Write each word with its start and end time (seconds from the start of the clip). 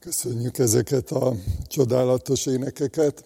Köszönjük 0.00 0.58
ezeket 0.58 1.10
a 1.10 1.34
csodálatos 1.66 2.46
énekeket. 2.46 3.24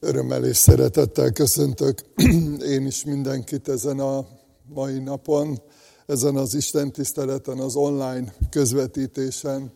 Örömmel 0.00 0.44
és 0.44 0.56
szeretettel 0.56 1.30
köszöntök 1.32 2.00
én 2.74 2.86
is 2.86 3.04
mindenkit 3.04 3.68
ezen 3.68 3.98
a 3.98 4.26
mai 4.74 4.98
napon, 4.98 5.62
ezen 6.06 6.36
az 6.36 6.54
Isten 6.54 6.92
tiszteleten, 6.92 7.58
az 7.58 7.76
online 7.76 8.34
közvetítésen. 8.50 9.72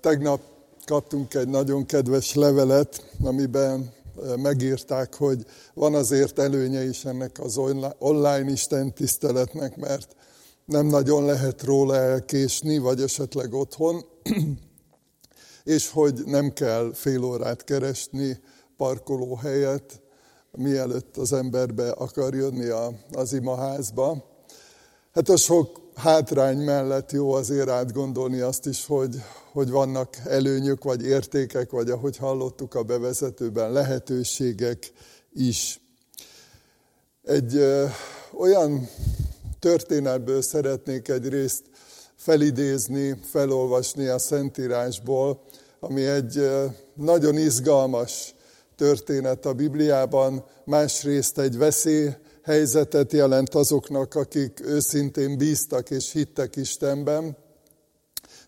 Tegnap 0.00 0.40
kaptunk 0.84 1.34
egy 1.34 1.48
nagyon 1.48 1.86
kedves 1.86 2.34
levelet, 2.34 3.12
amiben 3.24 3.92
megírták, 4.36 5.14
hogy 5.14 5.44
van 5.74 5.94
azért 5.94 6.38
előnye 6.38 6.84
is 6.84 7.04
ennek 7.04 7.38
az 7.40 7.58
online 7.98 8.50
Isten 8.50 8.94
tiszteletnek, 8.94 9.76
mert 9.76 10.16
nem 10.64 10.86
nagyon 10.86 11.24
lehet 11.24 11.62
róla 11.62 11.96
elkésni, 11.96 12.78
vagy 12.78 13.00
esetleg 13.00 13.54
otthon, 13.54 14.14
és 15.64 15.90
hogy 15.90 16.22
nem 16.24 16.52
kell 16.52 16.90
fél 16.94 17.24
órát 17.24 17.64
keresni 17.64 18.40
parkolóhelyet, 18.76 20.00
mielőtt 20.52 21.16
az 21.16 21.32
emberbe 21.32 21.90
akar 21.90 22.34
jönni 22.34 22.68
az 23.12 23.32
imaházba. 23.32 24.24
Hát 25.12 25.28
a 25.28 25.36
sok 25.36 25.80
hátrány 25.94 26.58
mellett 26.58 27.12
jó 27.12 27.32
azért 27.32 27.68
átgondolni 27.68 28.40
azt 28.40 28.66
is, 28.66 28.86
hogy, 28.86 29.16
hogy 29.52 29.70
vannak 29.70 30.16
előnyök, 30.24 30.84
vagy 30.84 31.04
értékek, 31.04 31.70
vagy 31.70 31.90
ahogy 31.90 32.16
hallottuk 32.16 32.74
a 32.74 32.82
bevezetőben, 32.82 33.72
lehetőségek 33.72 34.92
is. 35.32 35.80
Egy 37.22 37.56
ö, 37.56 37.86
olyan 38.38 38.88
történetből 39.58 40.42
szeretnék 40.42 41.08
egy 41.08 41.28
részt 41.28 41.62
felidézni, 42.16 43.18
felolvasni 43.22 44.06
a 44.06 44.18
Szentírásból, 44.18 45.40
ami 45.80 46.04
egy 46.06 46.50
nagyon 46.94 47.36
izgalmas 47.36 48.34
történet 48.76 49.46
a 49.46 49.52
Bibliában, 49.52 50.44
másrészt 50.64 51.38
egy 51.38 51.56
veszélyhelyzetet 51.56 53.12
jelent 53.12 53.54
azoknak, 53.54 54.14
akik 54.14 54.60
őszintén 54.66 55.38
bíztak 55.38 55.90
és 55.90 56.12
hittek 56.12 56.56
Istenben, 56.56 57.36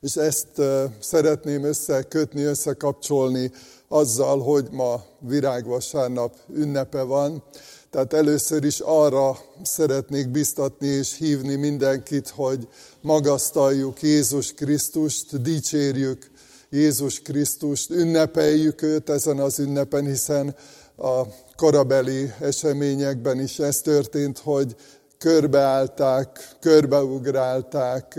és 0.01 0.15
ezt 0.17 0.63
szeretném 1.01 1.65
összekötni, 1.65 2.43
összekapcsolni 2.43 3.51
azzal, 3.89 4.41
hogy 4.41 4.69
ma 4.71 5.05
virágvasárnap 5.19 6.37
ünnepe 6.55 7.03
van, 7.03 7.43
tehát 7.91 8.13
először 8.13 8.65
is 8.65 8.81
arra 8.81 9.39
szeretnék 9.63 10.29
biztatni 10.29 10.87
és 10.87 11.17
hívni 11.17 11.55
mindenkit, 11.55 12.29
hogy 12.29 12.69
magasztaljuk 13.01 14.03
Jézus 14.03 14.55
Krisztust, 14.55 15.43
dicsérjük 15.43 16.31
Jézus 16.71 17.21
Krisztust, 17.21 17.91
ünnepeljük 17.91 18.83
őt 18.83 19.11
ezen 19.11 19.39
az 19.39 19.59
ünnepen, 19.59 20.07
hiszen 20.07 20.55
a 20.97 21.23
korabeli 21.57 22.33
eseményekben 22.41 23.41
is 23.41 23.59
ez 23.59 23.81
történt, 23.81 24.39
hogy 24.39 24.77
körbeállták, 25.19 26.57
körbeugrálták, 26.61 28.19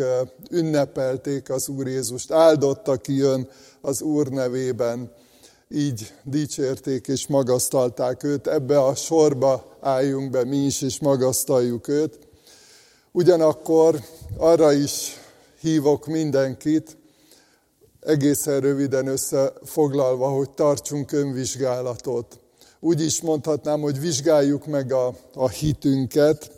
ünnepelték 0.51 1.49
az 1.49 1.67
Úr 1.67 1.87
Jézust, 1.87 2.31
áldotta 2.31 2.97
ki 2.97 3.15
jön 3.15 3.49
az 3.81 4.01
Úr 4.01 4.27
nevében 4.27 5.11
így 5.75 6.13
dicsérték 6.23 7.07
és 7.07 7.27
magasztalták 7.27 8.23
őt. 8.23 8.47
Ebbe 8.47 8.79
a 8.79 8.95
sorba 8.95 9.77
álljunk 9.81 10.29
be 10.29 10.43
mi 10.43 10.57
is, 10.57 10.81
és 10.81 10.99
magasztaljuk 10.99 11.87
őt. 11.87 12.19
Ugyanakkor 13.11 13.99
arra 14.37 14.73
is 14.73 15.17
hívok 15.59 16.05
mindenkit, 16.05 16.97
egészen 17.99 18.59
röviden 18.59 19.07
összefoglalva, 19.07 20.27
hogy 20.27 20.49
tartsunk 20.49 21.11
önvizsgálatot. 21.11 22.39
Úgy 22.79 23.01
is 23.01 23.21
mondhatnám, 23.21 23.81
hogy 23.81 23.99
vizsgáljuk 23.99 24.65
meg 24.65 24.91
a, 24.91 25.15
a 25.33 25.49
hitünket. 25.49 26.51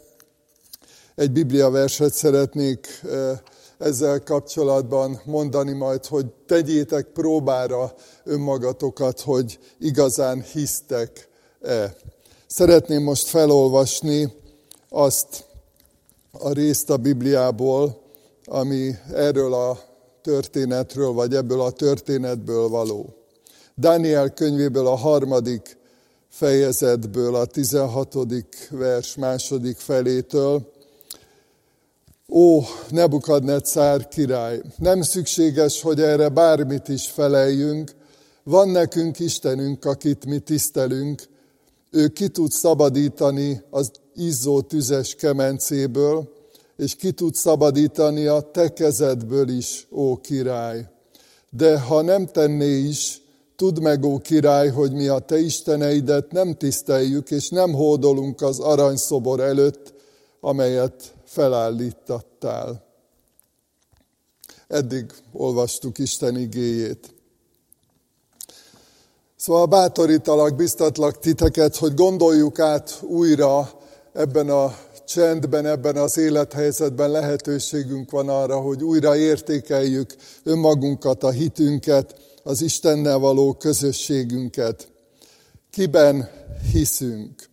Egy 1.16 1.32
Biblia 1.32 1.70
verset 1.70 2.14
szeretnék 2.14 2.88
eh, 3.04 3.40
ezzel 3.82 4.24
kapcsolatban 4.24 5.22
mondani 5.26 5.72
majd, 5.72 6.06
hogy 6.06 6.26
tegyétek 6.46 7.06
próbára 7.06 7.94
önmagatokat, 8.24 9.22
hogy 9.22 9.60
igazán 9.80 10.42
hisztek-e. 10.42 11.96
Szeretném 12.48 13.04
most 13.04 13.28
felolvasni 13.28 14.34
azt 14.90 15.46
a 16.32 16.52
részt 16.52 16.90
a 16.90 16.98
Bibliából, 16.98 18.02
ami 18.46 18.92
erről 19.14 19.54
a 19.54 19.80
történetről, 20.22 21.12
vagy 21.12 21.36
ebből 21.36 21.62
a 21.62 21.72
történetből 21.72 22.68
való. 22.68 23.14
Dániel 23.76 24.30
könyvéből 24.30 24.88
a 24.88 24.96
harmadik 24.96 25.78
fejezetből, 26.30 27.36
a 27.36 27.46
16. 27.46 28.16
vers 28.70 29.16
második 29.16 29.78
felétől, 29.78 30.71
Ó, 32.34 32.62
Nebukadnetszár 32.90 34.08
király, 34.08 34.62
nem 34.78 35.02
szükséges, 35.02 35.82
hogy 35.82 36.02
erre 36.02 36.30
bármit 36.30 36.88
is 36.88 37.08
feleljünk, 37.08 37.92
van 38.44 38.70
nekünk 38.70 39.20
Istenünk, 39.20 39.86
akit 39.86 40.26
mi 40.26 40.40
tisztelünk, 40.40 41.24
ő 41.90 42.08
ki 42.08 42.28
tud 42.28 42.52
szabadítani 42.52 43.62
az 43.70 43.92
izzó 44.16 44.62
tüzes 44.62 45.16
kemencéből, 45.16 46.32
és 46.78 46.96
ki 46.96 47.12
tud 47.12 47.36
szabadítani 47.36 48.26
a 48.26 48.52
te 48.52 48.74
kezedből 48.74 49.50
is, 49.50 49.88
ó 49.92 50.18
király. 50.18 50.88
De 51.50 51.80
ha 51.80 52.02
nem 52.02 52.26
tenné 52.26 52.78
is, 52.78 53.22
tudd 53.56 53.82
meg, 53.82 54.04
ó 54.04 54.18
király, 54.18 54.70
hogy 54.70 54.92
mi 54.92 55.08
a 55.08 55.20
te 55.20 55.40
isteneidet 55.40 56.32
nem 56.32 56.54
tiszteljük, 56.54 57.32
és 57.32 57.50
nem 57.50 57.74
hódolunk 57.74 58.42
az 58.42 58.60
aranyszobor 58.60 59.40
előtt, 59.40 59.94
amelyet 60.40 61.14
felállítattál. 61.32 62.86
Eddig 64.68 65.12
olvastuk 65.32 65.98
Isten 65.98 66.38
igéjét. 66.38 67.14
Szóval 69.36 69.66
bátorítalak, 69.66 70.56
biztatlak 70.56 71.20
titeket, 71.20 71.76
hogy 71.76 71.94
gondoljuk 71.94 72.60
át 72.60 73.00
újra 73.02 73.72
ebben 74.14 74.50
a 74.50 74.76
csendben, 75.06 75.66
ebben 75.66 75.98
az 75.98 76.18
élethelyzetben 76.18 77.12
lehetőségünk 77.12 78.12
van 78.12 78.30
arra, 78.30 78.60
hogy 78.60 78.84
újra 78.84 79.16
értékeljük 79.16 80.16
önmagunkat, 80.44 81.24
a 81.24 81.30
hitünket, 81.30 82.16
az 82.44 82.62
Istennel 82.62 83.18
való 83.18 83.54
közösségünket. 83.54 84.92
Kiben 85.70 86.30
hiszünk? 86.72 87.50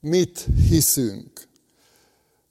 Mit 0.00 0.46
hiszünk? 0.68 1.48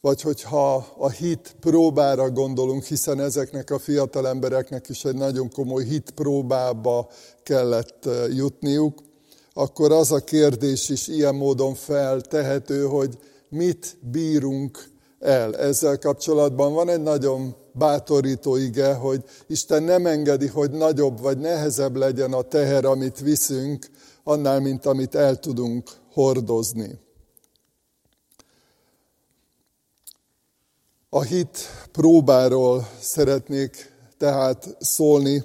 Vagy 0.01 0.21
hogyha 0.21 0.75
a 0.97 1.09
hit 1.09 1.55
próbára 1.59 2.29
gondolunk, 2.29 2.83
hiszen 2.83 3.19
ezeknek 3.19 3.69
a 3.69 3.79
fiatal 3.79 4.27
embereknek 4.27 4.89
is 4.89 5.05
egy 5.05 5.15
nagyon 5.15 5.49
komoly 5.49 5.83
hit 5.83 6.11
próbába 6.11 7.09
kellett 7.43 8.05
eh, 8.05 8.35
jutniuk, 8.35 9.01
akkor 9.53 9.91
az 9.91 10.11
a 10.11 10.19
kérdés 10.19 10.89
is 10.89 11.07
ilyen 11.07 11.35
módon 11.35 11.73
feltehető, 11.73 12.83
hogy 12.85 13.17
mit 13.49 13.97
bírunk 14.11 14.89
el. 15.19 15.55
Ezzel 15.55 15.97
kapcsolatban 15.97 16.73
van 16.73 16.89
egy 16.89 17.01
nagyon 17.01 17.55
bátorító 17.73 18.55
ige, 18.55 18.93
hogy 18.93 19.23
Isten 19.47 19.83
nem 19.83 20.05
engedi, 20.05 20.47
hogy 20.47 20.71
nagyobb 20.71 21.21
vagy 21.21 21.37
nehezebb 21.37 21.95
legyen 21.95 22.33
a 22.33 22.41
teher, 22.41 22.85
amit 22.85 23.19
viszünk, 23.19 23.87
annál, 24.23 24.59
mint 24.59 24.85
amit 24.85 25.16
el 25.16 25.39
tudunk 25.39 25.89
hordozni. 26.13 26.99
A 31.12 31.22
hit 31.22 31.58
próbáról 31.92 32.88
szeretnék 33.00 33.94
tehát 34.18 34.78
szólni, 34.80 35.44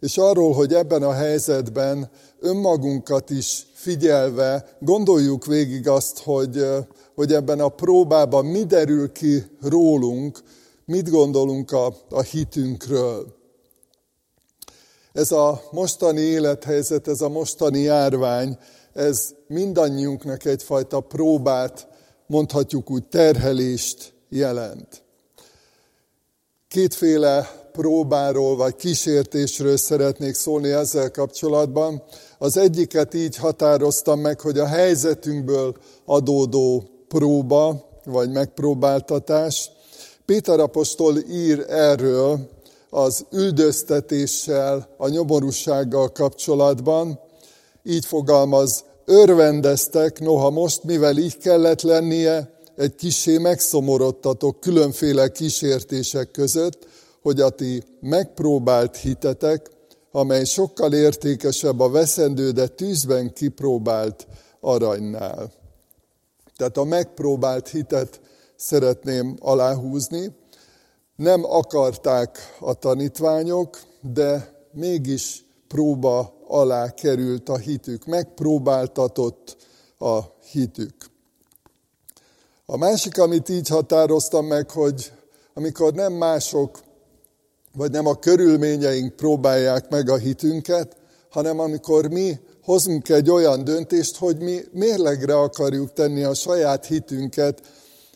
és 0.00 0.18
arról, 0.18 0.52
hogy 0.52 0.74
ebben 0.74 1.02
a 1.02 1.12
helyzetben 1.12 2.10
önmagunkat 2.40 3.30
is 3.30 3.66
figyelve 3.74 4.76
gondoljuk 4.80 5.46
végig 5.46 5.88
azt, 5.88 6.18
hogy, 6.18 6.66
hogy 7.14 7.32
ebben 7.32 7.60
a 7.60 7.68
próbában 7.68 8.44
mi 8.44 8.64
derül 8.64 9.12
ki 9.12 9.42
rólunk, 9.60 10.38
mit 10.84 11.10
gondolunk 11.10 11.72
a, 11.72 11.94
a 12.10 12.22
hitünkről. 12.22 13.34
Ez 15.12 15.32
a 15.32 15.62
mostani 15.70 16.20
élethelyzet, 16.20 17.08
ez 17.08 17.20
a 17.20 17.28
mostani 17.28 17.80
járvány, 17.80 18.58
ez 18.92 19.34
mindannyiunknak 19.46 20.44
egyfajta 20.44 21.00
próbát, 21.00 21.88
mondhatjuk 22.26 22.90
úgy 22.90 23.04
terhelést 23.04 24.14
jelent. 24.28 25.04
Kétféle 26.76 27.68
próbáról 27.72 28.56
vagy 28.56 28.76
kísértésről 28.76 29.76
szeretnék 29.76 30.34
szólni 30.34 30.70
ezzel 30.70 31.10
kapcsolatban. 31.10 32.02
Az 32.38 32.56
egyiket 32.56 33.14
így 33.14 33.36
határoztam 33.36 34.20
meg, 34.20 34.40
hogy 34.40 34.58
a 34.58 34.66
helyzetünkből 34.66 35.76
adódó 36.04 36.84
próba 37.08 37.88
vagy 38.04 38.30
megpróbáltatás. 38.30 39.70
Péter 40.24 40.60
apostol 40.60 41.18
ír 41.18 41.64
erről 41.68 42.48
az 42.90 43.24
üldöztetéssel, 43.32 44.88
a 44.96 45.08
nyomorúsággal 45.08 46.12
kapcsolatban. 46.12 47.20
Így 47.84 48.04
fogalmaz, 48.04 48.84
örvendeztek, 49.04 50.20
noha 50.20 50.50
most, 50.50 50.84
mivel 50.84 51.16
így 51.16 51.38
kellett 51.38 51.82
lennie, 51.82 52.55
egy 52.76 52.94
kisé 52.94 53.38
megszomorodtatok 53.38 54.60
különféle 54.60 55.28
kísértések 55.28 56.30
között, 56.30 56.86
hogy 57.22 57.40
a 57.40 57.50
ti 57.50 57.82
megpróbált 58.00 58.96
hitetek, 58.96 59.70
amely 60.10 60.44
sokkal 60.44 60.92
értékesebb 60.92 61.80
a 61.80 61.90
veszendő, 61.90 62.50
de 62.50 62.66
tűzben 62.66 63.32
kipróbált 63.32 64.26
aranynál. 64.60 65.52
Tehát 66.56 66.76
a 66.76 66.84
megpróbált 66.84 67.68
hitet 67.68 68.20
szeretném 68.56 69.36
aláhúzni. 69.40 70.36
Nem 71.16 71.44
akarták 71.44 72.38
a 72.60 72.74
tanítványok, 72.74 73.80
de 74.00 74.54
mégis 74.72 75.44
próba 75.68 76.34
alá 76.48 76.90
került 76.90 77.48
a 77.48 77.56
hitük, 77.56 78.04
megpróbáltatott 78.04 79.56
a 79.98 80.20
hitük. 80.50 81.15
A 82.68 82.76
másik, 82.76 83.18
amit 83.18 83.48
így 83.48 83.68
határoztam 83.68 84.46
meg, 84.46 84.70
hogy 84.70 85.12
amikor 85.54 85.92
nem 85.92 86.12
mások, 86.12 86.80
vagy 87.72 87.90
nem 87.90 88.06
a 88.06 88.14
körülményeink 88.14 89.16
próbálják 89.16 89.88
meg 89.90 90.08
a 90.08 90.16
hitünket, 90.16 90.96
hanem 91.30 91.58
amikor 91.58 92.08
mi 92.08 92.38
hozunk 92.62 93.08
egy 93.08 93.30
olyan 93.30 93.64
döntést, 93.64 94.16
hogy 94.16 94.38
mi 94.38 94.60
mérlegre 94.72 95.38
akarjuk 95.38 95.92
tenni 95.92 96.22
a 96.22 96.34
saját 96.34 96.86
hitünket, 96.86 97.62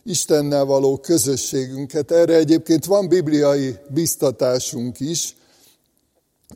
Istennel 0.03 0.65
való 0.65 0.97
közösségünket. 0.97 2.11
Erre 2.11 2.35
egyébként 2.35 2.85
van 2.85 3.09
bibliai 3.09 3.77
biztatásunk 3.89 5.01
is. 5.01 5.37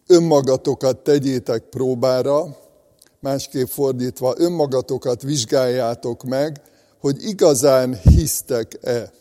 Önmagatokat 0.06 0.99
tegyétek 0.99 1.62
próbára, 1.62 2.56
másképp 3.20 3.67
fordítva, 3.67 4.35
önmagatokat 4.37 5.23
vizsgáljátok 5.23 6.23
meg, 6.23 6.62
hogy 7.04 7.24
igazán 7.24 8.00
hisztek-e. 8.00 9.12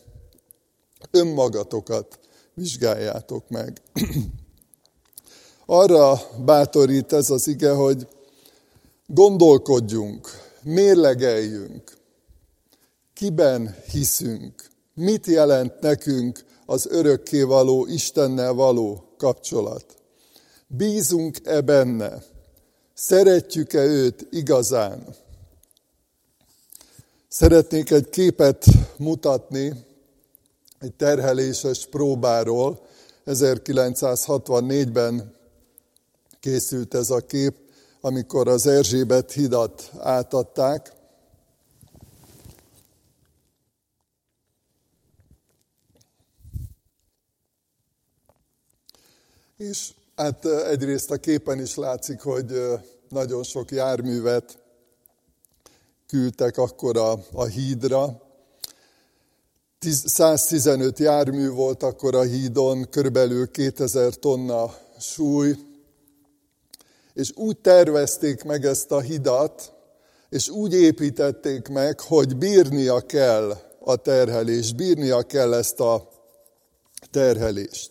Önmagatokat 1.10 2.18
vizsgáljátok 2.54 3.48
meg. 3.48 3.82
Arra 5.66 6.20
bátorít 6.44 7.12
ez 7.12 7.30
az 7.30 7.46
ige, 7.46 7.70
hogy 7.70 8.08
gondolkodjunk, 9.06 10.28
mérlegeljünk, 10.62 11.96
kiben 13.14 13.76
hiszünk, 13.90 14.68
mit 14.94 15.26
jelent 15.26 15.80
nekünk 15.80 16.44
az 16.66 16.86
örökkévaló 16.86 17.86
Istennel 17.86 18.52
való 18.52 19.14
kapcsolat. 19.16 19.86
Bízunk-e 20.66 21.60
benne? 21.60 22.22
Szeretjük-e 22.94 23.84
őt 23.84 24.26
igazán? 24.30 25.23
Szeretnék 27.36 27.90
egy 27.90 28.08
képet 28.08 28.64
mutatni 28.96 29.84
egy 30.78 30.92
terheléses 30.92 31.86
próbáról. 31.86 32.86
1964-ben 33.26 35.34
készült 36.40 36.94
ez 36.94 37.10
a 37.10 37.20
kép, 37.20 37.56
amikor 38.00 38.48
az 38.48 38.66
Erzsébet 38.66 39.32
hidat 39.32 39.90
átadták. 39.98 40.92
És 49.56 49.92
hát 50.16 50.44
egyrészt 50.44 51.10
a 51.10 51.16
képen 51.16 51.60
is 51.60 51.74
látszik, 51.74 52.20
hogy 52.20 52.62
nagyon 53.08 53.42
sok 53.42 53.70
járművet 53.70 54.63
küldtek 56.06 56.56
akkor 56.58 56.96
a, 56.96 57.18
a 57.32 57.44
hídra. 57.44 58.22
115 60.04 60.98
jármű 60.98 61.48
volt 61.48 61.82
akkor 61.82 62.14
a 62.14 62.22
hídon, 62.22 62.88
körülbelül 62.90 63.50
2000 63.50 64.14
tonna 64.14 64.74
súly, 64.98 65.56
és 67.14 67.32
úgy 67.34 67.58
tervezték 67.58 68.42
meg 68.42 68.64
ezt 68.64 68.90
a 68.90 69.00
hidat, 69.00 69.72
és 70.28 70.48
úgy 70.48 70.74
építették 70.74 71.68
meg, 71.68 72.00
hogy 72.00 72.36
bírnia 72.36 73.00
kell 73.00 73.56
a 73.80 73.96
terhelést, 73.96 74.76
bírnia 74.76 75.22
kell 75.22 75.54
ezt 75.54 75.80
a 75.80 76.08
terhelést. 77.10 77.90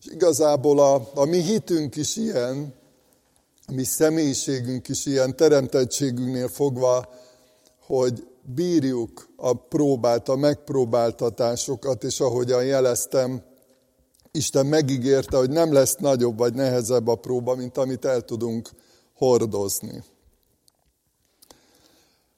És 0.00 0.06
igazából 0.12 0.80
a, 0.80 1.10
a 1.14 1.24
mi 1.24 1.42
hitünk 1.42 1.96
is 1.96 2.16
ilyen, 2.16 2.74
mi 3.72 3.84
személyiségünk 3.84 4.88
is 4.88 5.06
ilyen, 5.06 5.36
teremtettségünknél 5.36 6.48
fogva, 6.48 7.08
hogy 7.86 8.26
bírjuk 8.42 9.28
a 9.36 9.54
próbát, 9.54 10.28
a 10.28 10.36
megpróbáltatásokat, 10.36 12.04
és 12.04 12.20
ahogyan 12.20 12.64
jeleztem, 12.64 13.42
Isten 14.30 14.66
megígérte, 14.66 15.36
hogy 15.36 15.50
nem 15.50 15.72
lesz 15.72 15.94
nagyobb 15.94 16.38
vagy 16.38 16.54
nehezebb 16.54 17.08
a 17.08 17.14
próba, 17.14 17.54
mint 17.54 17.78
amit 17.78 18.04
el 18.04 18.20
tudunk 18.20 18.70
hordozni. 19.14 20.04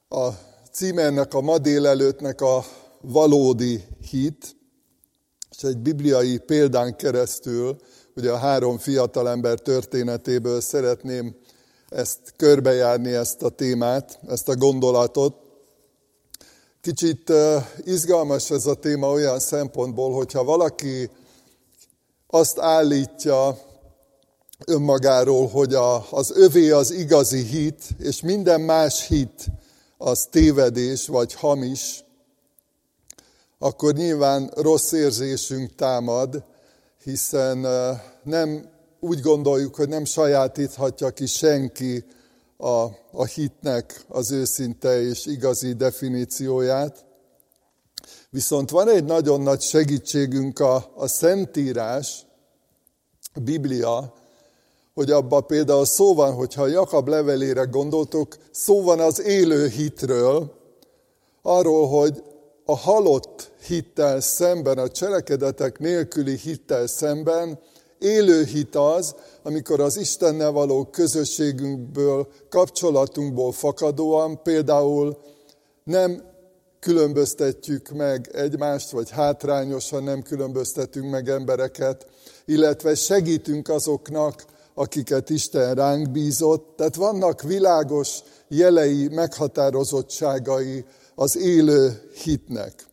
A 0.09 0.29
címernek 0.71 1.33
a 1.33 1.41
ma 1.41 1.57
délelőttnek 1.57 2.41
a 2.41 2.65
valódi 3.01 3.83
hit, 4.09 4.55
és 5.57 5.63
egy 5.63 5.77
bibliai 5.77 6.37
példán 6.37 6.95
keresztül, 6.95 7.77
ugye 8.15 8.31
a 8.31 8.37
három 8.37 8.77
fiatalember 8.77 9.59
történetéből 9.59 10.61
szeretném 10.61 11.35
ezt 11.89 12.19
körbejárni, 12.35 13.13
ezt 13.13 13.41
a 13.41 13.49
témát, 13.49 14.19
ezt 14.27 14.49
a 14.49 14.55
gondolatot. 14.55 15.35
Kicsit 16.81 17.31
izgalmas 17.83 18.49
ez 18.51 18.65
a 18.65 18.73
téma 18.73 19.11
olyan 19.11 19.39
szempontból, 19.39 20.13
hogyha 20.13 20.43
valaki 20.43 21.09
azt 22.27 22.59
állítja 22.59 23.57
önmagáról, 24.65 25.47
hogy 25.47 25.73
a, 25.73 26.05
az 26.11 26.31
övé 26.35 26.69
az 26.69 26.91
igazi 26.91 27.43
hit, 27.43 27.83
és 27.99 28.21
minden 28.21 28.61
más 28.61 29.07
hit 29.07 29.45
az 29.97 30.27
tévedés 30.31 31.07
vagy 31.07 31.33
hamis, 31.33 32.03
akkor 33.59 33.93
nyilván 33.93 34.51
rossz 34.55 34.91
érzésünk 34.91 35.75
támad, 35.75 36.43
hiszen 37.03 37.67
nem 38.23 38.69
úgy 38.99 39.19
gondoljuk, 39.19 39.75
hogy 39.75 39.87
nem 39.89 40.05
sajátíthatja 40.05 41.09
ki 41.09 41.25
senki 41.25 42.05
a, 42.57 42.83
a 43.11 43.25
hitnek 43.25 44.05
az 44.07 44.31
őszinte 44.31 45.01
és 45.01 45.25
igazi 45.25 45.73
definícióját. 45.73 47.05
Viszont 48.29 48.69
van 48.69 48.89
egy 48.89 49.03
nagyon 49.03 49.41
nagy 49.41 49.61
segítségünk 49.61 50.59
a, 50.59 50.91
a 50.95 51.07
Szentírás, 51.07 52.25
a 53.33 53.39
Biblia, 53.39 54.13
hogy 54.93 55.11
abba 55.11 55.41
például 55.41 55.85
szó 55.85 56.13
van, 56.13 56.33
hogyha 56.33 56.67
Jakab 56.67 57.07
levelére 57.07 57.63
gondoltok, 57.63 58.37
szó 58.51 58.81
van 58.81 58.99
az 58.99 59.21
élő 59.21 59.67
hitről, 59.67 60.59
arról, 61.41 61.87
hogy 61.87 62.23
a 62.65 62.77
halott 62.77 63.50
hittel 63.61 64.19
szemben, 64.19 64.77
a 64.77 64.89
cselekedetek 64.89 65.79
nélküli 65.79 66.37
hittel 66.37 66.87
szemben 66.87 67.59
élő 68.01 68.43
hit 68.43 68.75
az, 68.75 69.15
amikor 69.43 69.79
az 69.79 69.97
Istennel 69.97 70.51
való 70.51 70.85
közösségünkből, 70.85 72.27
kapcsolatunkból 72.49 73.51
fakadóan 73.51 74.41
például 74.43 75.17
nem 75.83 76.23
különböztetjük 76.79 77.89
meg 77.89 78.29
egymást, 78.33 78.89
vagy 78.89 79.09
hátrányosan 79.09 80.03
nem 80.03 80.21
különböztetünk 80.21 81.09
meg 81.09 81.29
embereket, 81.29 82.07
illetve 82.45 82.95
segítünk 82.95 83.69
azoknak, 83.69 84.45
akiket 84.73 85.29
Isten 85.29 85.75
ránk 85.75 86.11
bízott. 86.11 86.73
Tehát 86.77 86.95
vannak 86.95 87.41
világos 87.41 88.19
jelei, 88.47 89.07
meghatározottságai 89.07 90.85
az 91.15 91.37
élő 91.37 92.11
hitnek. 92.23 92.89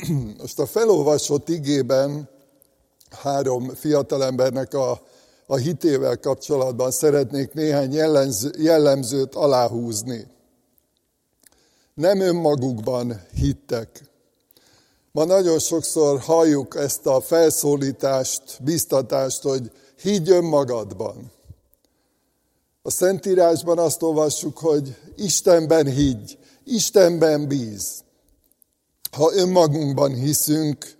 Most 0.40 0.58
a 0.58 0.66
felolvasott 0.66 1.48
igében 1.48 2.28
három 3.10 3.68
fiatalembernek 3.74 4.74
a, 4.74 5.02
a 5.46 5.56
hitével 5.56 6.18
kapcsolatban 6.18 6.90
szeretnék 6.90 7.52
néhány 7.52 7.92
jellemzőt 8.58 9.34
aláhúzni. 9.34 10.26
Nem 11.94 12.20
önmagukban 12.20 13.20
hittek. 13.34 14.02
Ma 15.12 15.24
nagyon 15.24 15.58
sokszor 15.58 16.20
halljuk 16.20 16.76
ezt 16.76 17.06
a 17.06 17.20
felszólítást, 17.20 18.42
biztatást, 18.62 19.42
hogy 19.42 19.70
higgy 20.00 20.30
önmagadban. 20.30 21.32
A 22.82 22.90
Szentírásban 22.90 23.78
azt 23.78 24.02
olvassuk, 24.02 24.58
hogy 24.58 24.96
Istenben 25.16 25.86
higgy, 25.86 26.38
Istenben 26.64 27.48
bíz. 27.48 28.02
Ha 29.16 29.34
önmagunkban 29.34 30.14
hiszünk, 30.14 30.96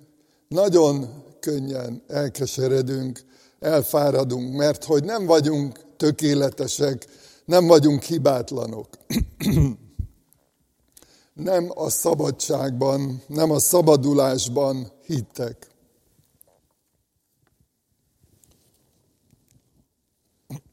nagyon 0.49 1.25
könnyen 1.41 2.03
elkeseredünk, 2.09 3.25
elfáradunk, 3.59 4.57
mert 4.57 4.85
hogy 4.85 5.05
nem 5.05 5.27
vagyunk 5.27 5.81
tökéletesek, 5.97 7.07
nem 7.45 7.67
vagyunk 7.67 8.03
hibátlanok. 8.03 8.89
nem 11.33 11.71
a 11.75 11.91
szabadságban, 11.91 13.23
nem 13.27 13.51
a 13.51 13.59
szabadulásban 13.59 14.93
hittek. 15.07 15.71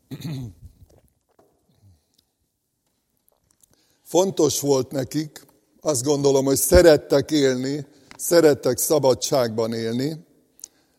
Fontos 4.03 4.59
volt 4.59 4.91
nekik, 4.91 5.47
azt 5.81 6.03
gondolom, 6.03 6.45
hogy 6.45 6.57
szerettek 6.57 7.31
élni, 7.31 7.85
szerettek 8.17 8.77
szabadságban 8.77 9.73
élni, 9.73 10.25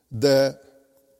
de 0.09 0.61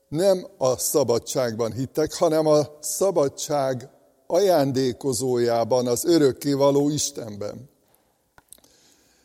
nem 0.07 0.47
a 0.57 0.77
szabadságban 0.77 1.71
hittek, 1.71 2.13
hanem 2.13 2.47
a 2.47 2.77
szabadság 2.79 3.89
ajándékozójában, 4.27 5.87
az 5.87 6.05
örökkévaló 6.05 6.89
Istenben. 6.89 7.69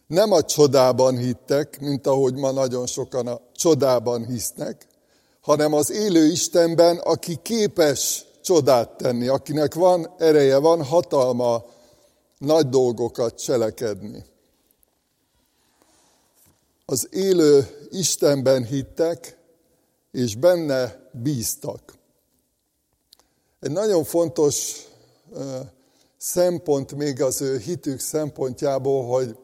Nem 0.06 0.32
a 0.32 0.42
csodában 0.42 1.16
hittek, 1.16 1.80
mint 1.80 2.06
ahogy 2.06 2.34
ma 2.34 2.50
nagyon 2.50 2.86
sokan 2.86 3.26
a 3.26 3.40
csodában 3.54 4.26
hisznek, 4.26 4.86
hanem 5.40 5.72
az 5.72 5.90
élő 5.90 6.26
Istenben, 6.26 6.96
aki 6.96 7.38
képes 7.42 8.24
csodát 8.42 8.96
tenni, 8.96 9.28
akinek 9.28 9.74
van 9.74 10.14
ereje, 10.18 10.56
van 10.56 10.84
hatalma 10.84 11.64
nagy 12.38 12.68
dolgokat 12.68 13.40
cselekedni. 13.40 14.24
Az 16.84 17.08
élő 17.10 17.66
Istenben 17.90 18.64
hittek, 18.64 19.38
és 20.12 20.34
benne 20.34 21.08
bíztak. 21.12 21.94
Egy 23.60 23.70
nagyon 23.70 24.04
fontos 24.04 24.86
szempont 26.16 26.94
még 26.94 27.22
az 27.22 27.40
ő 27.40 27.58
hitük 27.58 28.00
szempontjából, 28.00 29.04
hogy, 29.04 29.36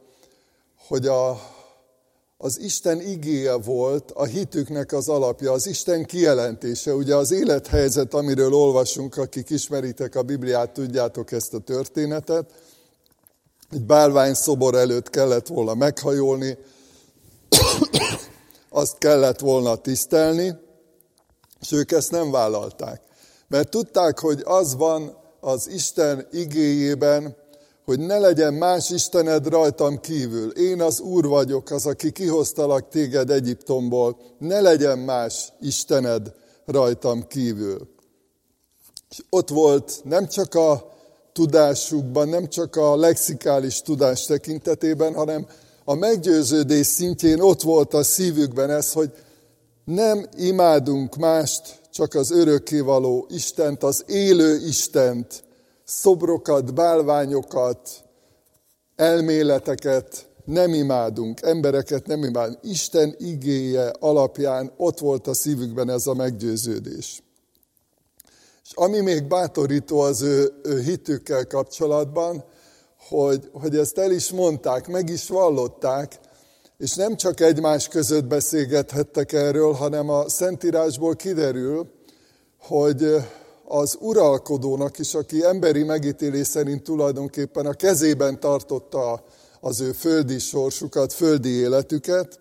hogy 0.88 1.06
a, 1.06 1.40
az 2.36 2.60
Isten 2.60 3.00
igéje 3.00 3.54
volt 3.54 4.10
a 4.10 4.24
hitüknek 4.24 4.92
az 4.92 5.08
alapja, 5.08 5.52
az 5.52 5.66
Isten 5.66 6.04
kijelentése. 6.04 6.94
Ugye 6.94 7.16
az 7.16 7.30
élethelyzet, 7.30 8.14
amiről 8.14 8.54
olvasunk, 8.54 9.16
akik 9.16 9.50
ismeritek 9.50 10.14
a 10.14 10.22
Bibliát, 10.22 10.72
tudjátok 10.72 11.32
ezt 11.32 11.54
a 11.54 11.58
történetet. 11.58 12.52
Egy 13.72 13.82
bálvány 13.82 14.34
szobor 14.34 14.74
előtt 14.74 15.10
kellett 15.10 15.46
volna 15.46 15.74
meghajolni, 15.74 16.58
azt 18.68 18.98
kellett 18.98 19.40
volna 19.40 19.76
tisztelni, 19.76 20.54
és 21.60 21.72
ők 21.72 21.92
ezt 21.92 22.10
nem 22.10 22.30
vállalták. 22.30 23.02
Mert 23.48 23.70
tudták, 23.70 24.18
hogy 24.18 24.42
az 24.44 24.76
van 24.76 25.16
az 25.40 25.68
Isten 25.68 26.26
igéjében, 26.32 27.36
hogy 27.84 28.00
ne 28.00 28.18
legyen 28.18 28.54
más 28.54 28.90
Istened 28.90 29.46
rajtam 29.46 30.00
kívül. 30.00 30.50
Én 30.50 30.80
az 30.80 31.00
Úr 31.00 31.26
vagyok, 31.26 31.70
az, 31.70 31.86
aki 31.86 32.12
kihoztalak 32.12 32.88
téged 32.88 33.30
Egyiptomból. 33.30 34.16
Ne 34.38 34.60
legyen 34.60 34.98
más 34.98 35.52
Istened 35.60 36.34
rajtam 36.64 37.26
kívül. 37.26 37.88
És 39.10 39.22
ott 39.30 39.48
volt 39.48 40.00
nem 40.04 40.28
csak 40.28 40.54
a 40.54 40.91
tudásukban, 41.32 42.28
nem 42.28 42.48
csak 42.48 42.76
a 42.76 42.96
lexikális 42.96 43.82
tudás 43.82 44.24
tekintetében, 44.24 45.14
hanem 45.14 45.46
a 45.84 45.94
meggyőződés 45.94 46.86
szintjén 46.86 47.40
ott 47.40 47.62
volt 47.62 47.94
a 47.94 48.02
szívükben 48.02 48.70
ez, 48.70 48.92
hogy 48.92 49.12
nem 49.84 50.26
imádunk 50.36 51.16
mást, 51.16 51.80
csak 51.92 52.14
az 52.14 52.30
örökkévaló 52.30 53.26
Istent, 53.30 53.82
az 53.82 54.04
élő 54.06 54.66
Istent, 54.66 55.44
szobrokat, 55.84 56.74
bálványokat, 56.74 57.88
elméleteket 58.96 60.26
nem 60.44 60.74
imádunk, 60.74 61.42
embereket 61.42 62.06
nem 62.06 62.24
imádunk. 62.24 62.58
Isten 62.62 63.14
igéje 63.18 63.92
alapján 63.98 64.72
ott 64.76 64.98
volt 64.98 65.26
a 65.26 65.34
szívükben 65.34 65.90
ez 65.90 66.06
a 66.06 66.14
meggyőződés. 66.14 67.22
Ami 68.74 69.00
még 69.00 69.26
bátorító 69.26 70.00
az 70.00 70.22
ő, 70.22 70.52
ő 70.62 70.80
hitükkel 70.80 71.46
kapcsolatban, 71.46 72.44
hogy, 73.08 73.50
hogy 73.52 73.76
ezt 73.76 73.98
el 73.98 74.10
is 74.10 74.30
mondták, 74.30 74.88
meg 74.88 75.08
is 75.08 75.28
vallották, 75.28 76.20
és 76.78 76.94
nem 76.94 77.16
csak 77.16 77.40
egymás 77.40 77.88
között 77.88 78.24
beszélgethettek 78.24 79.32
erről, 79.32 79.72
hanem 79.72 80.08
a 80.08 80.28
Szentírásból 80.28 81.16
kiderül, 81.16 81.86
hogy 82.60 83.16
az 83.64 83.96
uralkodónak 84.00 84.98
is, 84.98 85.14
aki 85.14 85.44
emberi 85.44 85.82
megítélés 85.82 86.46
szerint 86.46 86.82
tulajdonképpen 86.82 87.66
a 87.66 87.72
kezében 87.72 88.40
tartotta 88.40 89.24
az 89.60 89.80
ő 89.80 89.92
földi 89.92 90.38
sorsukat, 90.38 91.12
földi 91.12 91.48
életüket, 91.48 92.40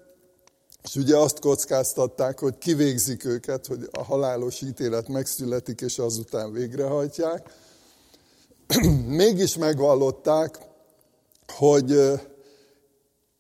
és 0.84 0.96
ugye 0.96 1.18
azt 1.18 1.40
kockáztatták, 1.40 2.40
hogy 2.40 2.58
kivégzik 2.58 3.26
őket, 3.26 3.68
hogy 3.68 3.90
a 3.92 4.04
halálos 4.04 4.62
ítélet 4.62 5.08
megszületik, 5.08 5.82
és 5.82 6.00
azután 6.00 6.52
végrehajtják. 6.52 7.54
Mégis 9.08 9.58
megvallották, 9.58 10.60
hogy 11.48 12.20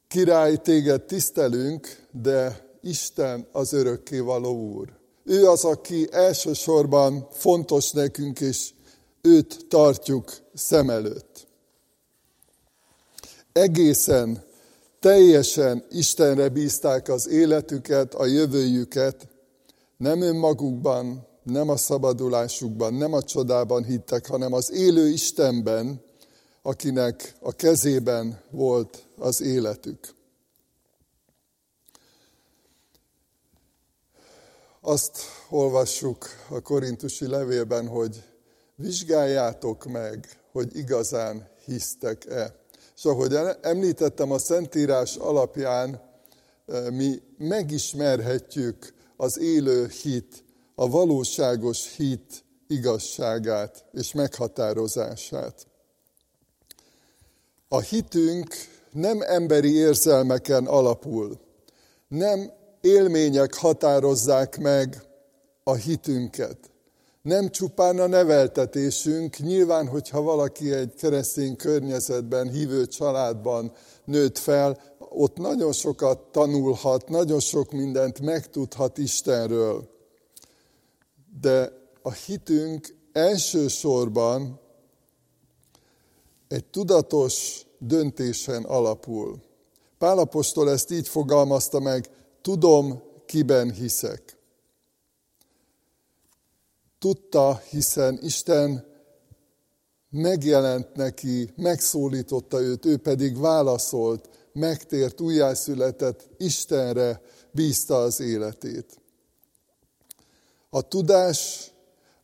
király, 0.07 0.57
téged 0.57 1.01
tisztelünk, 1.01 2.05
de 2.11 2.69
Isten 2.81 3.47
az 3.51 3.73
örökkévaló 3.73 4.73
Úr. 4.73 4.99
Ő 5.23 5.47
az, 5.49 5.63
aki 5.63 6.07
elsősorban 6.11 7.27
fontos 7.31 7.91
nekünk, 7.91 8.39
és 8.39 8.69
őt 9.21 9.65
tartjuk 9.69 10.31
szem 10.53 10.89
előtt. 10.89 11.47
Egészen, 13.51 14.43
teljesen 15.01 15.85
Istenre 15.89 16.49
bízták 16.49 17.09
az 17.09 17.27
életüket, 17.27 18.13
a 18.13 18.25
jövőjüket, 18.25 19.27
nem 19.97 20.21
önmagukban, 20.21 21.27
nem 21.43 21.69
a 21.69 21.77
szabadulásukban, 21.77 22.93
nem 22.93 23.13
a 23.13 23.23
csodában 23.23 23.83
hittek, 23.83 24.27
hanem 24.27 24.53
az 24.53 24.71
élő 24.71 25.07
Istenben, 25.07 26.01
akinek 26.61 27.35
a 27.39 27.51
kezében 27.51 28.41
volt 28.49 29.07
az 29.17 29.41
életük. 29.41 30.07
Azt 34.81 35.19
olvassuk 35.49 36.25
a 36.49 36.59
korintusi 36.59 37.27
levélben, 37.27 37.87
hogy 37.87 38.23
vizsgáljátok 38.75 39.85
meg, 39.85 40.39
hogy 40.51 40.75
igazán 40.75 41.49
hisztek-e. 41.65 42.60
És 43.01 43.07
ahogy 43.07 43.37
említettem, 43.61 44.31
a 44.31 44.37
Szentírás 44.37 45.15
alapján 45.15 46.01
mi 46.91 47.21
megismerhetjük 47.37 48.93
az 49.17 49.39
élő 49.39 49.87
hit, 49.87 50.43
a 50.75 50.89
valóságos 50.89 51.95
hit 51.95 52.43
igazságát 52.67 53.85
és 53.93 54.13
meghatározását. 54.13 55.67
A 57.67 57.79
hitünk 57.79 58.55
nem 58.91 59.21
emberi 59.21 59.75
érzelmeken 59.75 60.65
alapul, 60.65 61.39
nem 62.07 62.51
élmények 62.81 63.53
határozzák 63.53 64.57
meg 64.57 65.03
a 65.63 65.73
hitünket. 65.73 66.70
Nem 67.21 67.49
csupán 67.49 67.99
a 67.99 68.07
neveltetésünk, 68.07 69.37
nyilván, 69.37 69.87
hogyha 69.87 70.21
valaki 70.21 70.71
egy 70.71 70.93
keresztény 70.93 71.55
környezetben, 71.55 72.49
hívő 72.49 72.85
családban 72.85 73.71
nőtt 74.05 74.37
fel, 74.37 74.81
ott 74.99 75.37
nagyon 75.37 75.71
sokat 75.71 76.19
tanulhat, 76.19 77.09
nagyon 77.09 77.39
sok 77.39 77.71
mindent 77.71 78.21
megtudhat 78.21 78.97
Istenről. 78.97 79.89
De 81.41 81.71
a 82.01 82.11
hitünk 82.11 82.95
elsősorban 83.11 84.59
egy 86.47 86.65
tudatos 86.65 87.65
döntésen 87.77 88.63
alapul. 88.63 89.41
Pálapostól 89.97 90.71
ezt 90.71 90.91
így 90.91 91.07
fogalmazta 91.07 91.79
meg, 91.79 92.09
tudom, 92.41 93.01
kiben 93.25 93.71
hiszek. 93.71 94.37
Tudta, 97.01 97.61
hiszen 97.69 98.19
Isten 98.21 98.85
megjelent 100.09 100.95
neki, 100.95 101.53
megszólította 101.55 102.61
őt, 102.61 102.85
ő 102.85 102.97
pedig 102.97 103.39
válaszolt, 103.39 104.29
megtért, 104.53 105.21
újjászületett, 105.21 106.29
Istenre 106.37 107.21
bízta 107.51 107.97
az 107.97 108.19
életét. 108.19 109.01
A 110.69 110.81
tudás, 110.81 111.71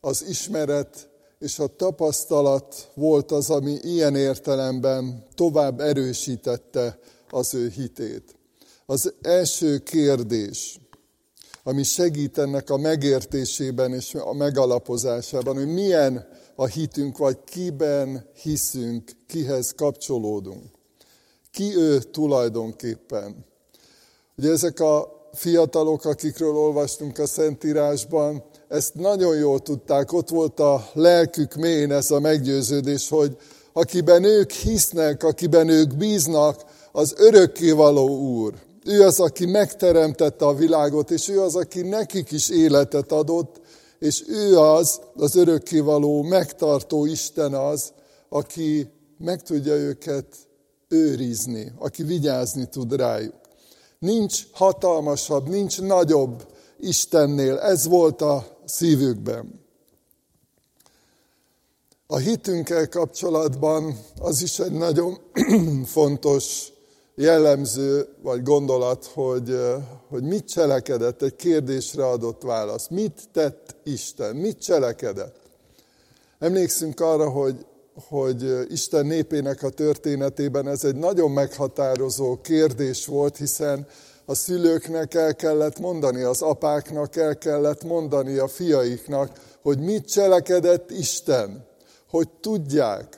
az 0.00 0.24
ismeret 0.28 1.10
és 1.38 1.58
a 1.58 1.76
tapasztalat 1.76 2.90
volt 2.94 3.30
az, 3.30 3.50
ami 3.50 3.78
ilyen 3.82 4.16
értelemben 4.16 5.26
tovább 5.34 5.80
erősítette 5.80 6.98
az 7.30 7.54
ő 7.54 7.68
hitét. 7.68 8.36
Az 8.86 9.14
első 9.22 9.78
kérdés, 9.78 10.80
ami 11.62 11.82
segít 11.82 12.38
ennek 12.38 12.70
a 12.70 12.76
megértésében 12.76 13.94
és 13.94 14.14
a 14.14 14.32
megalapozásában, 14.32 15.56
hogy 15.56 15.72
milyen 15.72 16.28
a 16.54 16.66
hitünk, 16.66 17.18
vagy 17.18 17.38
kiben 17.44 18.30
hiszünk, 18.42 19.10
kihez 19.26 19.74
kapcsolódunk. 19.76 20.64
Ki 21.50 21.76
ő 21.76 21.98
tulajdonképpen. 21.98 23.46
Ugye 24.36 24.50
ezek 24.50 24.80
a 24.80 25.18
fiatalok, 25.32 26.04
akikről 26.04 26.56
olvastunk 26.56 27.18
a 27.18 27.26
Szentírásban, 27.26 28.44
ezt 28.68 28.94
nagyon 28.94 29.36
jól 29.36 29.60
tudták, 29.60 30.12
ott 30.12 30.28
volt 30.28 30.60
a 30.60 30.90
lelkük 30.92 31.54
mén 31.54 31.92
ez 31.92 32.10
a 32.10 32.20
meggyőződés, 32.20 33.08
hogy 33.08 33.36
akiben 33.72 34.24
ők 34.24 34.50
hisznek, 34.50 35.22
akiben 35.22 35.68
ők 35.68 35.96
bíznak, 35.96 36.64
az 36.92 37.14
örökkévaló 37.16 38.08
Úr. 38.08 38.54
Ő 38.84 39.02
az, 39.02 39.20
aki 39.20 39.46
megteremtette 39.46 40.46
a 40.46 40.54
világot, 40.54 41.10
és 41.10 41.28
ő 41.28 41.40
az, 41.40 41.56
aki 41.56 41.80
nekik 41.80 42.30
is 42.30 42.48
életet 42.48 43.12
adott, 43.12 43.60
és 43.98 44.24
ő 44.28 44.58
az, 44.58 45.00
az 45.16 45.36
örökkévaló, 45.36 46.22
megtartó 46.22 47.04
Isten 47.04 47.54
az, 47.54 47.92
aki 48.28 48.90
meg 49.18 49.42
tudja 49.42 49.74
őket 49.74 50.26
őrizni, 50.88 51.72
aki 51.78 52.02
vigyázni 52.02 52.68
tud 52.68 52.94
rájuk. 52.94 53.34
Nincs 53.98 54.42
hatalmasabb, 54.52 55.48
nincs 55.48 55.80
nagyobb 55.80 56.46
Istennél. 56.80 57.58
Ez 57.58 57.86
volt 57.86 58.22
a 58.22 58.58
szívükben. 58.64 59.66
A 62.06 62.16
hitünkkel 62.16 62.88
kapcsolatban 62.88 63.98
az 64.20 64.42
is 64.42 64.58
egy 64.58 64.72
nagyon 64.72 65.18
fontos 65.84 66.72
jellemző 67.20 68.08
vagy 68.22 68.42
gondolat, 68.42 69.04
hogy, 69.04 69.58
hogy 70.08 70.22
mit 70.22 70.48
cselekedett, 70.48 71.22
egy 71.22 71.36
kérdésre 71.36 72.06
adott 72.06 72.42
válasz. 72.42 72.88
Mit 72.88 73.22
tett 73.32 73.76
Isten? 73.84 74.36
Mit 74.36 74.58
cselekedett? 74.58 75.36
Emlékszünk 76.38 77.00
arra, 77.00 77.30
hogy, 77.30 77.66
hogy 78.08 78.66
Isten 78.68 79.06
népének 79.06 79.62
a 79.62 79.68
történetében 79.68 80.68
ez 80.68 80.84
egy 80.84 80.96
nagyon 80.96 81.30
meghatározó 81.30 82.40
kérdés 82.40 83.06
volt, 83.06 83.36
hiszen 83.36 83.86
a 84.24 84.34
szülőknek 84.34 85.14
el 85.14 85.34
kellett 85.34 85.78
mondani, 85.78 86.22
az 86.22 86.42
apáknak 86.42 87.16
el 87.16 87.38
kellett 87.38 87.84
mondani 87.84 88.36
a 88.36 88.48
fiaiknak, 88.48 89.30
hogy 89.62 89.78
mit 89.78 90.10
cselekedett 90.10 90.90
Isten, 90.90 91.66
hogy 92.10 92.28
tudják, 92.40 93.17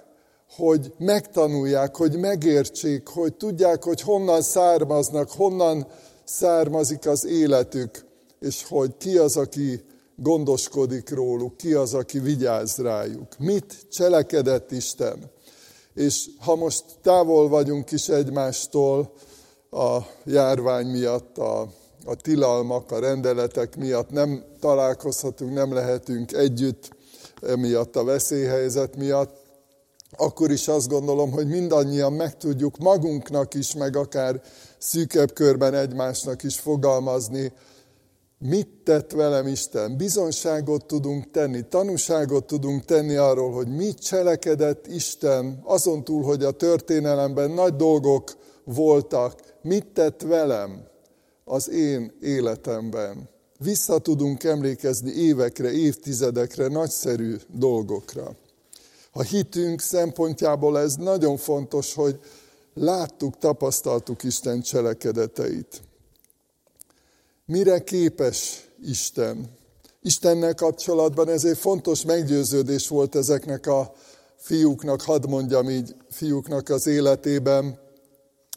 hogy 0.61 0.93
megtanulják, 0.99 1.97
hogy 1.97 2.19
megértsék, 2.19 3.07
hogy 3.07 3.35
tudják, 3.35 3.85
hogy 3.85 4.01
honnan 4.01 4.43
származnak, 4.43 5.31
honnan 5.31 5.87
származik 6.25 7.07
az 7.07 7.27
életük, 7.27 8.05
és 8.41 8.65
hogy 8.69 8.97
ki 8.97 9.19
az, 9.19 9.37
aki 9.37 9.85
gondoskodik 10.17 11.11
róluk, 11.11 11.57
ki 11.57 11.73
az, 11.73 11.95
aki 11.95 12.19
vigyáz 12.19 12.77
rájuk. 12.77 13.39
Mit 13.39 13.87
cselekedett 13.91 14.71
Isten? 14.71 15.31
És 15.95 16.27
ha 16.39 16.57
most 16.57 16.85
távol 17.03 17.49
vagyunk 17.49 17.91
is 17.91 18.09
egymástól 18.09 19.13
a 19.71 19.99
járvány 20.25 20.87
miatt, 20.87 21.39
a, 21.39 21.61
a 22.05 22.15
tilalmak, 22.15 22.91
a 22.91 22.99
rendeletek 22.99 23.77
miatt 23.77 24.11
nem 24.11 24.45
találkozhatunk, 24.61 25.53
nem 25.55 25.73
lehetünk 25.73 26.33
együtt, 26.33 26.91
emiatt 27.43 27.97
a 27.97 28.05
veszélyhelyzet 28.05 28.97
miatt, 28.97 29.40
akkor 30.17 30.51
is 30.51 30.69
azt 30.69 30.89
gondolom, 30.89 31.31
hogy 31.31 31.47
mindannyian 31.47 32.13
meg 32.13 32.37
tudjuk 32.37 32.79
magunknak 32.79 33.55
is, 33.55 33.75
meg 33.75 33.97
akár 33.97 34.43
szűkebb 34.79 35.33
körben 35.33 35.75
egymásnak 35.75 36.43
is 36.43 36.59
fogalmazni, 36.59 37.53
mit 38.39 38.69
tett 38.85 39.13
velem 39.13 39.47
Isten. 39.47 39.97
Bizonságot 39.97 40.87
tudunk 40.87 41.31
tenni, 41.31 41.63
tanúságot 41.69 42.47
tudunk 42.47 42.85
tenni 42.85 43.17
arról, 43.17 43.53
hogy 43.53 43.69
mit 43.69 43.99
cselekedett 43.99 44.87
Isten, 44.87 45.61
azon 45.65 46.05
túl, 46.05 46.23
hogy 46.23 46.45
a 46.45 46.51
történelemben 46.51 47.51
nagy 47.51 47.77
dolgok 47.77 48.37
voltak, 48.65 49.41
mit 49.63 49.87
tett 49.87 50.23
velem 50.23 50.85
az 51.45 51.71
én 51.71 52.13
életemben. 52.21 53.29
Vissza 53.59 53.99
tudunk 53.99 54.45
emlékezni 54.45 55.11
évekre, 55.11 55.73
évtizedekre, 55.73 56.69
nagyszerű 56.69 57.37
dolgokra. 57.49 58.37
A 59.13 59.23
hitünk 59.23 59.81
szempontjából 59.81 60.79
ez 60.79 60.95
nagyon 60.95 61.37
fontos, 61.37 61.95
hogy 61.95 62.21
láttuk, 62.75 63.39
tapasztaltuk 63.39 64.23
Isten 64.23 64.61
cselekedeteit. 64.61 65.83
Mire 67.45 67.79
képes 67.79 68.69
Isten? 68.85 69.59
Istennel 70.03 70.55
kapcsolatban 70.55 71.29
ez 71.29 71.45
egy 71.45 71.59
fontos 71.59 72.05
meggyőződés 72.05 72.89
volt 72.89 73.15
ezeknek 73.15 73.67
a 73.67 73.93
fiúknak, 74.37 75.03
hadd 75.03 75.29
mondjam 75.29 75.71
így, 75.71 75.95
fiúknak 76.11 76.69
az 76.69 76.87
életében, 76.87 77.79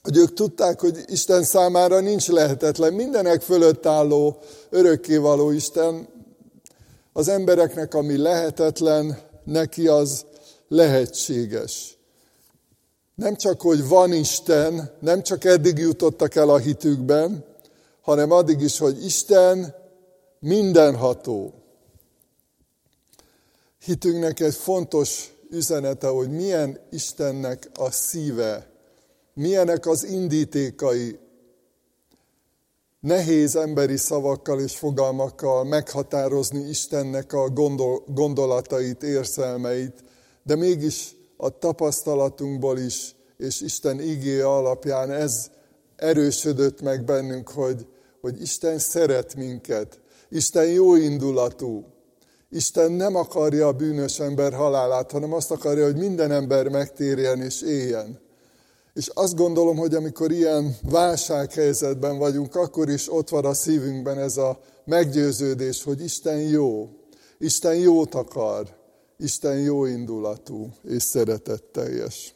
hogy 0.04 0.18
ők 0.18 0.34
tudták, 0.34 0.80
hogy 0.80 1.04
Isten 1.06 1.44
számára 1.44 2.00
nincs 2.00 2.28
lehetetlen, 2.28 2.94
mindenek 2.94 3.42
fölött 3.42 3.86
álló, 3.86 4.38
örökkévaló 4.70 5.52
Isten, 5.52 6.08
az 7.14 7.28
embereknek, 7.28 7.94
ami 7.94 8.18
lehetetlen, 8.18 9.18
neki 9.44 9.88
az 9.88 10.26
lehetséges. 10.74 11.98
Nem 13.16 13.36
csak, 13.36 13.62
hogy 13.62 13.88
van 13.88 14.14
Isten, 14.14 14.98
nem 15.00 15.24
csak 15.24 15.44
eddig 15.44 15.78
jutottak 15.78 16.36
el 16.36 16.50
a 16.50 16.58
hitükben, 16.58 17.46
hanem 18.02 18.32
addig 18.32 18.62
is, 18.62 18.78
hogy 18.78 19.06
Isten 19.06 19.76
mindenható. 20.40 21.54
Hitünknek 23.86 24.40
egy 24.40 24.56
fontos 24.56 25.34
üzenete, 25.50 26.08
hogy 26.08 26.30
milyen 26.30 26.80
Istennek 26.92 27.70
a 27.74 27.92
szíve, 27.92 28.68
milyenek 29.34 29.86
az 29.86 30.04
indítékai. 30.04 31.20
Nehéz 33.00 33.56
emberi 33.56 33.98
szavakkal 33.98 34.60
és 34.60 34.76
fogalmakkal 34.76 35.64
meghatározni 35.64 36.70
Istennek 36.70 37.34
a 37.34 37.50
gondol, 37.50 38.04
gondolatait, 38.08 39.04
érzelmeit, 39.04 40.04
de 40.44 40.56
mégis 40.56 41.16
a 41.38 41.58
tapasztalatunkból 41.58 42.78
is, 42.78 43.16
és 43.38 43.62
Isten 43.62 44.00
igéje 44.00 44.48
alapján 44.48 45.12
ez 45.12 45.50
erősödött 45.96 46.82
meg 46.82 47.04
bennünk, 47.04 47.50
hogy, 47.50 47.88
hogy 48.22 48.42
Isten 48.42 48.80
szeret 48.80 49.36
minket, 49.36 50.00
Isten 50.30 50.66
jó 50.66 50.96
indulatú, 50.96 51.86
Isten 52.50 52.92
nem 52.92 53.16
akarja 53.16 53.68
a 53.68 53.72
bűnös 53.72 54.20
ember 54.20 54.54
halálát, 54.54 55.12
hanem 55.12 55.34
azt 55.34 55.52
akarja, 55.52 55.86
hogy 55.86 55.96
minden 55.96 56.32
ember 56.32 56.68
megtérjen 56.68 57.42
és 57.42 57.62
éljen. 57.62 58.20
És 58.94 59.08
azt 59.08 59.36
gondolom, 59.36 59.78
hogy 59.78 59.96
amikor 59.96 60.32
ilyen 60.32 60.78
válsághelyzetben 60.90 62.18
vagyunk, 62.18 62.56
akkor 62.56 62.90
is 62.90 63.14
ott 63.14 63.30
van 63.30 63.46
a 63.46 63.54
szívünkben 63.54 64.20
ez 64.20 64.38
a 64.38 64.60
meggyőződés, 64.86 65.84
hogy 65.84 66.04
Isten 66.04 66.40
jó, 66.40 66.90
Isten 67.38 67.76
jót 67.76 68.16
akar, 68.16 68.68
Isten 69.24 69.60
jó 69.60 69.86
indulatú 69.86 70.74
és 70.84 71.04
szeretetteljes. 71.04 72.36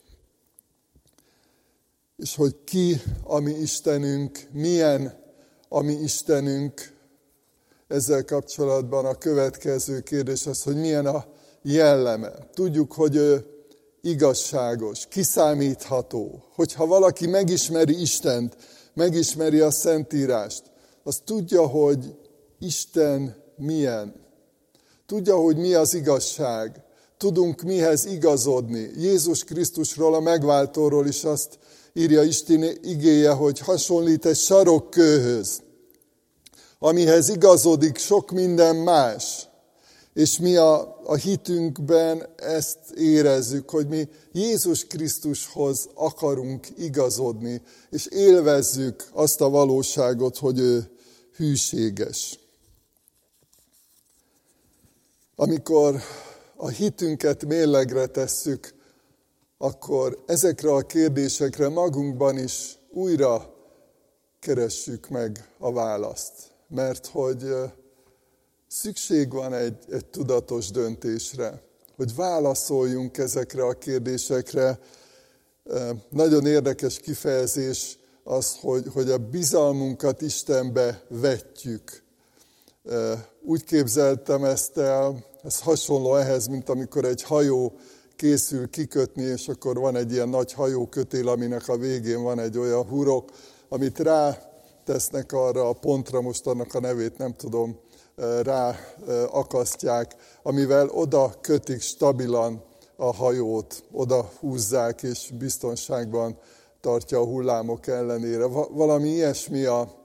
És 2.15 2.36
hogy 2.36 2.56
ki 2.63 3.02
a 3.23 3.39
mi 3.39 3.52
Istenünk, 3.52 4.47
milyen 4.52 5.23
a 5.69 5.82
mi 5.82 5.93
Istenünk, 5.93 6.95
ezzel 7.88 8.26
kapcsolatban 8.26 9.06
a 9.06 9.15
következő 9.15 10.00
kérdés 10.00 10.45
az, 10.45 10.63
hogy 10.63 10.76
milyen 10.76 11.06
a 11.06 11.26
jelleme. 11.62 12.32
Tudjuk, 12.54 12.93
hogy 12.93 13.15
ő 13.15 13.45
igazságos, 14.02 15.08
kiszámítható. 15.08 16.43
Hogyha 16.54 16.86
valaki 16.86 17.28
megismeri 17.28 18.02
Istent, 18.02 18.58
megismeri 18.93 19.60
a 19.60 19.71
Szentírást, 19.71 20.63
az 21.04 21.21
tudja, 21.26 21.67
hogy 21.67 22.15
Isten 22.60 23.43
milyen. 23.56 24.26
Tudja, 25.07 25.35
hogy 25.35 25.57
mi 25.57 25.73
az 25.73 25.93
igazság. 25.93 26.81
Tudunk 27.17 27.61
mihez 27.61 28.05
igazodni. 28.05 28.91
Jézus 28.97 29.43
Krisztusról, 29.43 30.13
a 30.13 30.19
megváltóról 30.19 31.07
is 31.07 31.23
azt 31.23 31.59
írja 31.93 32.23
Isten 32.23 32.63
igéje, 32.83 33.31
hogy 33.31 33.59
hasonlít 33.59 34.25
egy 34.25 34.37
sarokkőhöz, 34.37 35.61
amihez 36.79 37.29
igazodik 37.29 37.97
sok 37.97 38.31
minden 38.31 38.75
más. 38.75 39.47
És 40.13 40.37
mi 40.37 40.55
a, 40.55 40.99
a 41.03 41.15
hitünkben 41.15 42.27
ezt 42.35 42.91
érezzük, 42.95 43.69
hogy 43.69 43.87
mi 43.87 44.07
Jézus 44.31 44.85
Krisztushoz 44.85 45.89
akarunk 45.93 46.67
igazodni, 46.77 47.61
és 47.89 48.05
élvezzük 48.05 49.07
azt 49.13 49.41
a 49.41 49.49
valóságot, 49.49 50.37
hogy 50.37 50.59
ő 50.59 50.89
hűséges. 51.35 52.39
Amikor 55.39 56.02
a 56.56 56.67
hitünket 56.67 57.45
mérlegre 57.45 58.06
tesszük, 58.06 58.73
akkor 59.58 60.23
ezekre 60.26 60.73
a 60.73 60.82
kérdésekre 60.82 61.69
magunkban 61.69 62.38
is 62.38 62.78
újra 62.89 63.54
keressük 64.39 65.10
meg 65.10 65.50
a 65.58 65.71
választ. 65.73 66.34
mert 66.67 67.08
hogy 67.08 67.54
szükség 68.67 69.32
van 69.32 69.54
egy, 69.54 69.78
egy 69.91 70.06
tudatos 70.06 70.71
döntésre, 70.71 71.62
hogy 71.95 72.15
válaszoljunk 72.15 73.17
ezekre 73.17 73.63
a 73.63 73.73
kérdésekre. 73.73 74.80
Nagyon 76.10 76.45
érdekes 76.45 77.00
kifejezés 77.00 77.97
az, 78.23 78.58
hogy, 78.60 78.86
hogy 78.93 79.10
a 79.10 79.17
bizalmunkat 79.17 80.21
Istenbe 80.21 81.04
vetjük. 81.08 82.06
Úgy 83.41 83.63
képzeltem 83.63 84.43
ezt 84.43 84.78
el, 84.78 85.26
ez 85.43 85.60
hasonló 85.60 86.15
ehhez, 86.15 86.47
mint 86.47 86.69
amikor 86.69 87.06
egy 87.06 87.23
hajó 87.23 87.73
készül 88.15 88.69
kikötni, 88.69 89.23
és 89.23 89.47
akkor 89.47 89.80
van 89.80 89.95
egy 89.95 90.12
ilyen 90.12 90.30
nagy 90.30 90.54
hajókötél, 90.54 91.28
aminek 91.28 91.67
a 91.67 91.78
végén 91.78 92.23
van 92.23 92.39
egy 92.39 92.58
olyan 92.58 92.84
hurok, 92.84 93.32
amit 93.69 94.00
rá 94.00 94.38
tesznek 94.86 95.32
arra 95.32 95.69
a 95.69 95.73
pontra, 95.73 96.21
most 96.21 96.47
annak 96.47 96.73
a 96.73 96.80
nevét 96.80 97.17
nem 97.17 97.36
tudom, 97.36 97.80
rá 98.43 98.76
akasztják, 99.32 100.15
amivel 100.43 100.89
oda 100.89 101.34
kötik 101.41 101.82
stabilan 101.82 102.63
a 102.95 103.13
hajót, 103.13 103.84
oda 103.91 104.32
húzzák, 104.39 105.04
és 105.04 105.32
biztonságban 105.38 106.38
tartja 106.82 107.19
a 107.19 107.26
hullámok 107.26 107.88
ellenére. 107.88 108.45
Valami 108.69 109.10
ilyesmi 109.10 109.63
a, 109.63 109.96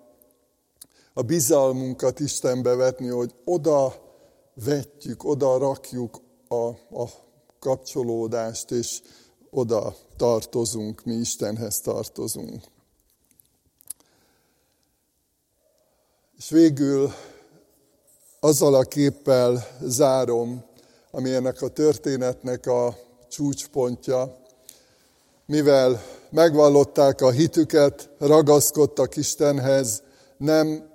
a 1.14 1.22
bizalmunkat 1.22 2.20
Istenbe 2.20 2.74
vetni, 2.74 3.08
hogy 3.08 3.34
oda 3.44 3.94
vetjük, 4.54 5.24
oda 5.24 5.58
rakjuk 5.58 6.20
a, 6.48 6.66
a 7.00 7.08
kapcsolódást, 7.58 8.70
és 8.70 9.02
oda 9.50 9.94
tartozunk, 10.16 11.04
mi 11.04 11.14
Istenhez 11.14 11.80
tartozunk. 11.80 12.62
És 16.36 16.50
végül 16.50 17.12
azzal 18.40 18.74
a 18.74 18.82
képpel 18.82 19.66
zárom, 19.80 20.64
ami 21.10 21.34
ennek 21.34 21.62
a 21.62 21.68
történetnek 21.68 22.66
a 22.66 22.96
csúcspontja, 23.28 24.40
mivel 25.46 26.02
megvallották 26.30 27.20
a 27.20 27.30
hitüket, 27.30 28.10
ragaszkodtak 28.18 29.16
Istenhez, 29.16 30.02
nem 30.36 30.91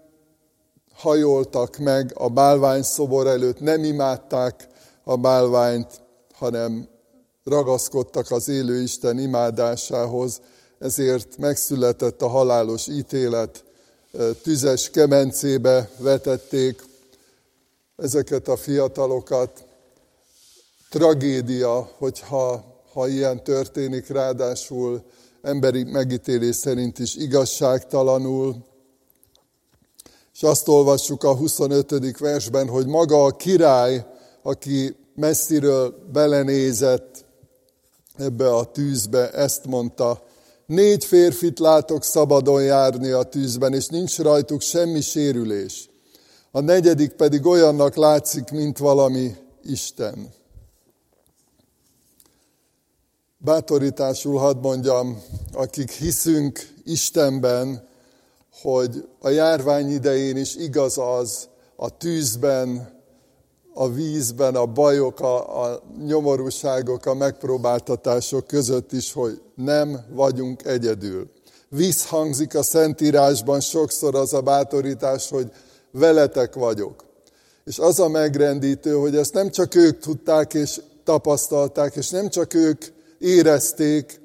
hajoltak 0.98 1.78
meg 1.78 2.12
a 2.16 2.30
bálvány 2.30 2.82
szobor 2.82 3.28
előtt, 3.28 3.60
nem 3.60 3.84
imádták 3.84 4.68
a 5.04 5.16
bálványt, 5.16 6.02
hanem 6.34 6.88
ragaszkodtak 7.44 8.32
az 8.32 8.48
élő 8.48 8.82
Isten 8.82 9.20
imádásához, 9.20 10.42
ezért 10.80 11.38
megszületett 11.38 12.22
a 12.22 12.28
halálos 12.28 12.88
ítélet, 12.88 13.64
tüzes 14.42 14.90
kemencébe 14.90 15.90
vetették 15.98 16.84
ezeket 17.96 18.48
a 18.48 18.58
fiatalokat. 18.58 19.66
Tragédia, 20.90 21.90
hogyha 21.98 22.76
ha 22.94 23.08
ilyen 23.08 23.44
történik, 23.44 24.08
ráadásul 24.08 25.04
emberi 25.42 25.84
megítélés 25.84 26.56
szerint 26.56 27.00
is 27.00 27.16
igazságtalanul. 27.16 28.56
És 30.38 30.44
azt 30.44 30.68
olvassuk 30.68 31.24
a 31.24 31.36
25. 31.36 32.18
versben, 32.18 32.68
hogy 32.68 32.88
maga 32.88 33.24
a 33.24 33.36
király, 33.36 34.06
aki 34.42 34.96
messziről 35.16 35.96
belenézett 36.12 37.26
ebbe 38.18 38.56
a 38.56 38.72
tűzbe, 38.72 39.32
ezt 39.32 39.66
mondta, 39.66 40.24
négy 40.66 41.06
férfit 41.06 41.60
látok 41.60 42.04
szabadon 42.04 42.64
járni 42.64 43.10
a 43.10 43.24
tűzben, 43.24 43.74
és 43.74 43.88
nincs 43.88 44.18
rajtuk 44.18 44.62
semmi 44.62 45.02
sérülés. 45.02 45.90
A 46.52 46.60
negyedik 46.60 47.12
pedig 47.12 47.46
olyannak 47.46 47.96
látszik, 47.96 48.52
mint 48.52 48.78
valami 48.78 49.36
Isten. 49.64 50.34
Bátorításul 53.38 54.38
hadd 54.38 54.58
mondjam, 54.58 55.22
akik 55.54 55.92
hiszünk 55.92 56.74
Istenben, 56.84 57.87
hogy 58.62 59.08
a 59.22 59.30
járvány 59.30 59.90
idején 59.90 60.38
is 60.38 60.56
igaz 60.56 60.98
az, 60.98 61.48
a 61.76 61.98
tűzben, 61.98 62.96
a 63.74 63.90
vízben, 63.90 64.56
a 64.56 64.66
bajok, 64.66 65.20
a, 65.20 65.64
a 65.64 65.84
nyomorúságok, 66.06 67.06
a 67.06 67.14
megpróbáltatások 67.14 68.48
között 68.48 68.92
is, 68.92 69.14
hogy 69.14 69.42
nem 69.56 70.06
vagyunk 70.10 70.66
egyedül. 70.66 71.32
Visszhangzik 71.70 72.56
a 72.56 72.64
Szentírásban 72.64 73.60
sokszor 73.60 74.16
az 74.16 74.34
a 74.34 74.42
bátorítás, 74.42 75.30
hogy 75.30 75.52
veletek 75.92 76.54
vagyok. 76.54 77.06
És 77.66 77.80
az 77.80 78.00
a 78.00 78.08
megrendítő, 78.08 78.94
hogy 78.94 79.16
ezt 79.16 79.34
nem 79.34 79.50
csak 79.50 79.76
ők 79.76 80.00
tudták 80.00 80.54
és 80.54 80.82
tapasztalták, 81.04 81.96
és 81.96 82.10
nem 82.10 82.30
csak 82.30 82.54
ők 82.54 82.86
érezték, 83.20 84.22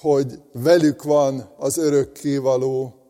hogy 0.00 0.40
velük 0.52 1.02
van 1.02 1.48
az 1.58 1.76
örökkévaló, 1.76 3.01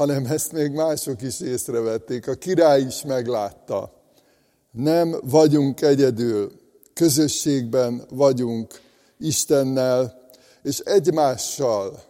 hanem 0.00 0.26
ezt 0.26 0.52
még 0.52 0.70
mások 0.70 1.22
is 1.22 1.40
észrevették. 1.40 2.28
A 2.28 2.34
király 2.34 2.80
is 2.80 3.02
meglátta. 3.02 3.92
Nem 4.70 5.16
vagyunk 5.22 5.80
egyedül, 5.80 6.52
közösségben 6.94 8.02
vagyunk 8.10 8.80
Istennel, 9.18 10.28
és 10.62 10.78
egymással. 10.78 12.02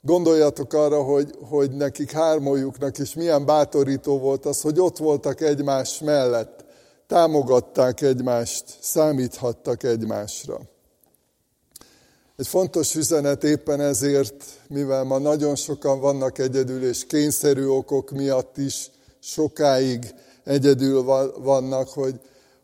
Gondoljatok 0.00 0.72
arra, 0.72 1.02
hogy, 1.02 1.30
hogy 1.48 1.70
nekik 1.70 2.10
hármójuknak 2.12 2.98
is 2.98 3.14
milyen 3.14 3.46
bátorító 3.46 4.18
volt 4.18 4.46
az, 4.46 4.60
hogy 4.60 4.80
ott 4.80 4.96
voltak 4.96 5.40
egymás 5.40 6.00
mellett, 6.00 6.64
támogatták 7.06 8.00
egymást, 8.00 8.64
számíthattak 8.80 9.82
egymásra. 9.82 10.60
Egy 12.40 12.46
fontos 12.46 12.94
üzenet 12.94 13.44
éppen 13.44 13.80
ezért, 13.80 14.44
mivel 14.68 15.04
ma 15.04 15.18
nagyon 15.18 15.54
sokan 15.54 16.00
vannak 16.00 16.38
egyedül, 16.38 16.84
és 16.84 17.06
kényszerű 17.06 17.66
okok 17.66 18.10
miatt 18.10 18.56
is 18.56 18.90
sokáig 19.18 20.14
egyedül 20.44 21.02
vannak, 21.38 21.88
hogy, 21.88 22.20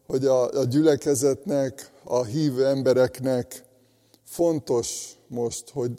hogy 0.07 0.27
a, 0.27 0.51
a 0.59 0.65
gyülekezetnek, 0.65 1.91
a 2.05 2.25
hívő 2.25 2.67
embereknek 2.67 3.65
fontos 4.25 5.17
most, 5.29 5.71
hogy 5.71 5.93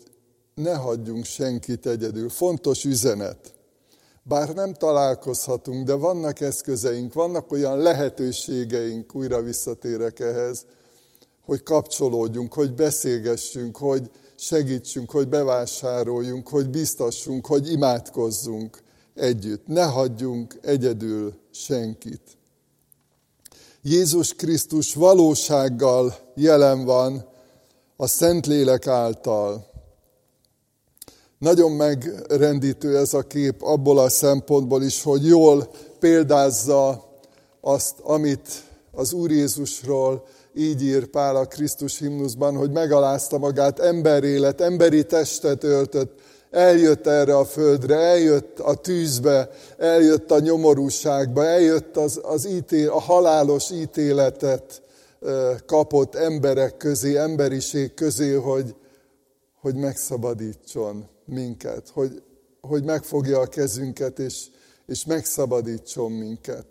ne 0.56 0.76
hagyjunk 0.76 1.26
senkit 1.26 1.86
egyedül. 1.86 2.30
Fontos 2.30 2.86
üzenet. 2.86 3.54
Bár 4.24 4.54
nem 4.54 4.74
találkozhatunk, 4.74 5.86
de 5.86 5.94
vannak 5.94 6.40
eszközeink, 6.40 7.14
vannak 7.14 7.52
olyan 7.52 7.78
lehetőségeink, 7.78 9.16
újra 9.16 9.42
visszatérek 9.42 10.20
ehhez, 10.20 10.66
hogy 11.48 11.64
kapcsolódjunk, 11.64 12.54
hogy 12.54 12.74
beszélgessünk, 12.74 13.78
hogy 13.78 14.10
segítsünk, 14.36 15.12
hogy 15.12 15.28
bevásároljunk, 15.28 16.48
hogy 16.48 16.70
biztassunk, 16.70 17.46
hogy 17.46 17.72
imádkozzunk 17.72 18.82
együtt. 19.16 19.68
Ne 19.68 19.84
hagyjunk 19.84 20.60
egyedül 20.62 21.34
senkit. 21.52 22.22
Jézus 23.82 24.34
Krisztus 24.34 24.94
valósággal 24.94 26.16
jelen 26.36 26.86
van 26.86 27.26
a 27.96 28.08
Szentlélek 28.08 28.88
által. 28.88 29.66
Nagyon 31.38 31.72
megrendítő 31.72 32.98
ez 32.98 33.14
a 33.14 33.22
kép 33.22 33.62
abból 33.62 34.00
a 34.00 34.10
szempontból 34.10 34.84
is, 34.84 35.04
hogy 35.04 35.26
jól 35.26 35.72
példázza 36.00 37.10
azt, 37.62 38.00
amit 38.00 38.64
az 38.92 39.14
Úr 39.14 39.32
Jézusról 39.32 40.28
így 40.58 40.84
ír 40.84 41.06
Pál 41.06 41.36
a 41.36 41.46
Krisztus 41.46 42.00
himnuszban, 42.00 42.56
hogy 42.56 42.72
megalázta 42.72 43.38
magát, 43.38 43.80
emberélet, 43.80 44.62
emberi 44.62 45.06
testet 45.06 45.64
öltött, 45.64 46.20
eljött 46.52 47.08
erre 47.08 47.38
a 47.38 47.46
földre, 47.46 47.96
eljött 47.96 48.60
a 48.60 48.76
tűzbe, 48.76 49.50
eljött 49.78 50.32
a 50.32 50.40
nyomorúságba, 50.40 51.46
eljött 51.46 51.98
az, 51.98 52.20
az 52.24 52.48
ítél, 52.48 52.90
a 52.90 53.00
halálos 53.00 53.72
ítéletet 53.72 54.82
kapott 55.66 56.16
emberek 56.16 56.78
közé, 56.78 57.18
emberiség 57.18 57.94
közé, 57.94 58.34
hogy, 58.34 58.76
hogy 59.62 59.76
megszabadítson 59.76 61.08
minket, 61.26 61.90
hogy, 61.94 62.22
hogy 62.62 62.84
megfogja 62.84 63.40
a 63.40 63.46
kezünket, 63.46 64.20
és, 64.20 64.46
és 64.86 65.06
megszabadítson 65.06 66.12
minket. 66.12 66.66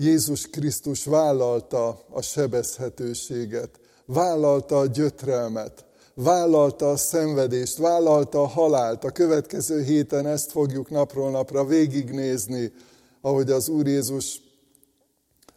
Jézus 0.00 0.46
Krisztus 0.50 1.04
vállalta 1.04 2.04
a 2.10 2.22
sebezhetőséget, 2.22 3.80
vállalta 4.06 4.78
a 4.78 4.86
gyötrelmet, 4.86 5.84
vállalta 6.14 6.90
a 6.90 6.96
szenvedést, 6.96 7.76
vállalta 7.76 8.40
a 8.42 8.46
halált. 8.46 9.04
A 9.04 9.10
következő 9.10 9.82
héten 9.82 10.26
ezt 10.26 10.50
fogjuk 10.50 10.90
napról 10.90 11.30
napra 11.30 11.64
végignézni, 11.64 12.72
ahogy 13.20 13.50
az 13.50 13.68
Úr 13.68 13.86
Jézus 13.86 14.40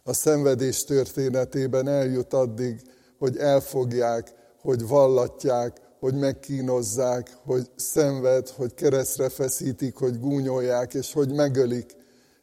a 0.04 0.12
szenvedés 0.12 0.84
történetében 0.84 1.88
eljut 1.88 2.32
addig, 2.32 2.82
hogy 3.18 3.36
elfogják, 3.36 4.32
hogy 4.60 4.86
vallatják, 4.86 5.80
hogy 6.00 6.14
megkínozzák, 6.14 7.36
hogy 7.44 7.70
szenved, 7.76 8.48
hogy 8.48 8.74
keresztre 8.74 9.28
feszítik, 9.28 9.96
hogy 9.96 10.20
gúnyolják, 10.20 10.94
és 10.94 11.12
hogy 11.12 11.32
megölik, 11.32 11.96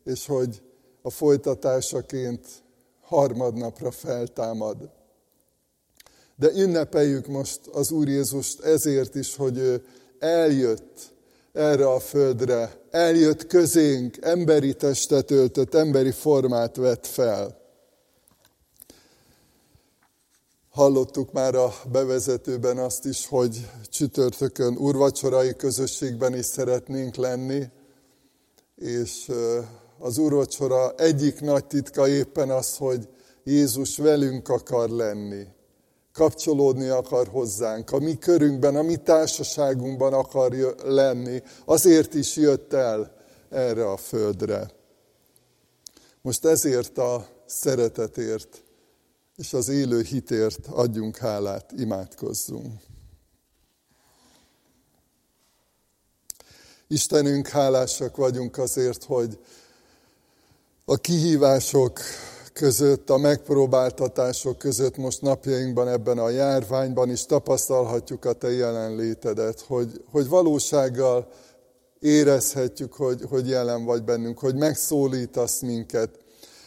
és 0.03 0.25
hogy 0.25 0.61
a 1.01 1.09
folytatásaként 1.09 2.47
harmadnapra 3.01 3.91
feltámad. 3.91 4.89
De 6.35 6.51
ünnepeljük 6.51 7.27
most 7.27 7.67
az 7.67 7.91
Úr 7.91 8.07
Jézust 8.07 8.59
ezért 8.59 9.15
is, 9.15 9.35
hogy 9.35 9.57
ő 9.57 9.85
eljött 10.19 11.13
erre 11.53 11.91
a 11.91 11.99
földre, 11.99 12.81
eljött 12.91 13.47
közénk, 13.47 14.17
emberi 14.21 14.73
testet 14.73 15.31
öltött, 15.31 15.73
emberi 15.73 16.11
formát 16.11 16.75
vett 16.75 17.05
fel. 17.05 17.57
Hallottuk 20.69 21.31
már 21.31 21.55
a 21.55 21.73
bevezetőben 21.91 22.77
azt 22.77 23.05
is, 23.05 23.27
hogy 23.27 23.69
csütörtökön 23.89 24.77
urvacsorai 24.77 25.55
közösségben 25.55 26.35
is 26.35 26.45
szeretnénk 26.45 27.15
lenni, 27.15 27.63
és 28.75 29.31
az 29.99 30.17
urvacsora 30.17 30.93
egyik 30.97 31.41
nagy 31.41 31.65
titka 31.65 32.07
éppen 32.07 32.49
az, 32.49 32.77
hogy 32.77 33.07
Jézus 33.43 33.97
velünk 33.97 34.49
akar 34.49 34.89
lenni 34.89 35.47
kapcsolódni 36.13 36.87
akar 36.87 37.27
hozzánk, 37.27 37.91
a 37.91 37.99
mi 37.99 38.17
körünkben, 38.17 38.75
a 38.75 38.81
mi 38.81 38.95
társaságunkban 38.95 40.13
akar 40.13 40.51
lenni, 40.83 41.41
azért 41.65 42.13
is 42.13 42.35
jött 42.35 42.73
el 42.73 43.15
erre 43.49 43.91
a 43.91 43.97
földre. 43.97 44.71
Most 46.21 46.45
ezért 46.45 46.97
a 46.97 47.27
szeretetért 47.45 48.63
és 49.35 49.53
az 49.53 49.69
élő 49.69 50.01
hitért 50.01 50.67
adjunk 50.67 51.17
hálát, 51.17 51.71
imádkozzunk. 51.71 52.81
Istenünk, 56.87 57.47
hálásak 57.47 58.15
vagyunk 58.15 58.57
azért, 58.57 59.03
hogy 59.03 59.39
a 60.89 60.97
kihívások 60.97 61.99
között, 62.53 63.09
a 63.09 63.17
megpróbáltatások 63.17 64.57
között 64.57 64.97
most 64.97 65.21
napjainkban 65.21 65.87
ebben 65.87 66.17
a 66.17 66.29
járványban 66.29 67.09
is 67.09 67.25
tapasztalhatjuk 67.25 68.25
a 68.25 68.33
Te 68.33 68.51
jelenlétedet, 68.51 69.61
hogy, 69.67 70.03
hogy 70.11 70.27
valósággal 70.27 71.27
érezhetjük, 71.99 72.93
hogy, 72.93 73.21
hogy 73.29 73.47
jelen 73.47 73.85
vagy 73.85 74.03
bennünk, 74.03 74.39
hogy 74.39 74.55
megszólítasz 74.55 75.59
minket. 75.59 76.09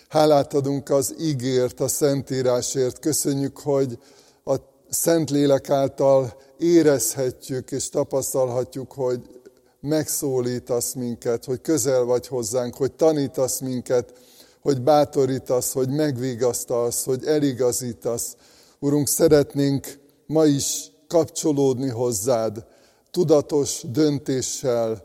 Hálát 0.08 0.54
adunk 0.54 0.90
az 0.90 1.14
ígért, 1.20 1.80
a 1.80 1.88
Szentírásért. 1.88 2.98
Köszönjük, 2.98 3.58
hogy 3.58 3.98
a 4.44 4.54
Szentlélek 4.90 5.70
által 5.70 6.36
érezhetjük 6.58 7.70
és 7.70 7.88
tapasztalhatjuk, 7.88 8.92
hogy 8.92 9.41
megszólítasz 9.82 10.92
minket, 10.92 11.44
hogy 11.44 11.60
közel 11.60 12.04
vagy 12.04 12.26
hozzánk, 12.26 12.74
hogy 12.74 12.92
tanítasz 12.92 13.60
minket, 13.60 14.12
hogy 14.60 14.82
bátorítasz, 14.82 15.72
hogy 15.72 15.88
megvigasztalsz, 15.88 17.04
hogy 17.04 17.24
eligazítasz. 17.24 18.36
Urunk, 18.78 19.08
szeretnénk 19.08 19.98
ma 20.26 20.44
is 20.44 20.92
kapcsolódni 21.08 21.88
hozzád, 21.88 22.64
tudatos 23.10 23.84
döntéssel, 23.92 25.04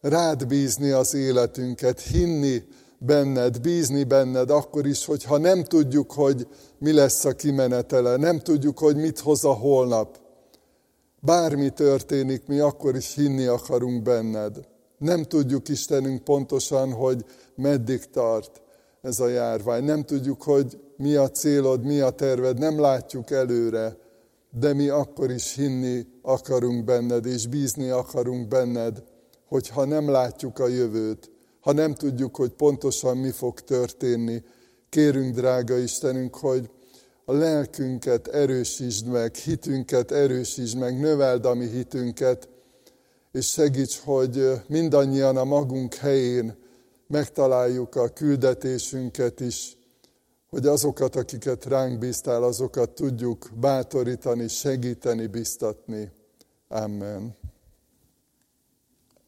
rád 0.00 0.46
bízni 0.46 0.90
az 0.90 1.14
életünket, 1.14 2.00
hinni 2.00 2.62
benned, 2.98 3.60
bízni 3.60 4.04
benned, 4.04 4.50
akkor 4.50 4.86
is, 4.86 5.04
hogyha 5.04 5.38
nem 5.38 5.64
tudjuk, 5.64 6.12
hogy 6.12 6.46
mi 6.78 6.92
lesz 6.92 7.24
a 7.24 7.32
kimenetele, 7.32 8.16
nem 8.16 8.38
tudjuk, 8.38 8.78
hogy 8.78 8.96
mit 8.96 9.18
hoz 9.18 9.44
a 9.44 9.52
holnap. 9.52 10.21
Bármi 11.24 11.70
történik, 11.70 12.46
mi 12.46 12.58
akkor 12.58 12.96
is 12.96 13.14
hinni 13.14 13.46
akarunk 13.46 14.02
benned. 14.02 14.68
Nem 14.98 15.22
tudjuk, 15.22 15.68
Istenünk, 15.68 16.24
pontosan, 16.24 16.92
hogy 16.92 17.24
meddig 17.54 18.04
tart 18.04 18.62
ez 19.02 19.20
a 19.20 19.28
járvány. 19.28 19.84
Nem 19.84 20.02
tudjuk, 20.02 20.42
hogy 20.42 20.80
mi 20.96 21.14
a 21.14 21.30
célod, 21.30 21.84
mi 21.84 22.00
a 22.00 22.10
terved, 22.10 22.58
nem 22.58 22.80
látjuk 22.80 23.30
előre, 23.30 23.96
de 24.50 24.74
mi 24.74 24.88
akkor 24.88 25.30
is 25.30 25.54
hinni 25.54 26.06
akarunk 26.22 26.84
benned, 26.84 27.26
és 27.26 27.46
bízni 27.46 27.88
akarunk 27.88 28.48
benned, 28.48 29.02
hogyha 29.48 29.84
nem 29.84 30.10
látjuk 30.10 30.58
a 30.58 30.68
jövőt, 30.68 31.30
ha 31.60 31.72
nem 31.72 31.94
tudjuk, 31.94 32.36
hogy 32.36 32.50
pontosan 32.50 33.16
mi 33.16 33.30
fog 33.30 33.60
történni. 33.60 34.42
Kérünk, 34.88 35.34
drága 35.34 35.78
Istenünk, 35.78 36.36
hogy 36.36 36.70
a 37.24 37.32
lelkünket 37.32 38.28
erősítsd 38.28 39.06
meg, 39.06 39.34
hitünket 39.34 40.10
erősítsd 40.10 40.78
meg, 40.78 41.00
növeld 41.00 41.44
a 41.44 41.54
mi 41.54 41.68
hitünket, 41.68 42.48
és 43.32 43.50
segíts, 43.50 43.98
hogy 43.98 44.50
mindannyian 44.66 45.36
a 45.36 45.44
magunk 45.44 45.94
helyén 45.94 46.56
megtaláljuk 47.06 47.94
a 47.94 48.08
küldetésünket 48.08 49.40
is, 49.40 49.76
hogy 50.50 50.66
azokat, 50.66 51.16
akiket 51.16 51.64
ránk 51.64 51.98
bíztál, 51.98 52.42
azokat 52.42 52.90
tudjuk 52.90 53.50
bátorítani, 53.60 54.48
segíteni, 54.48 55.26
biztatni. 55.26 56.10
Amen. 56.68 57.41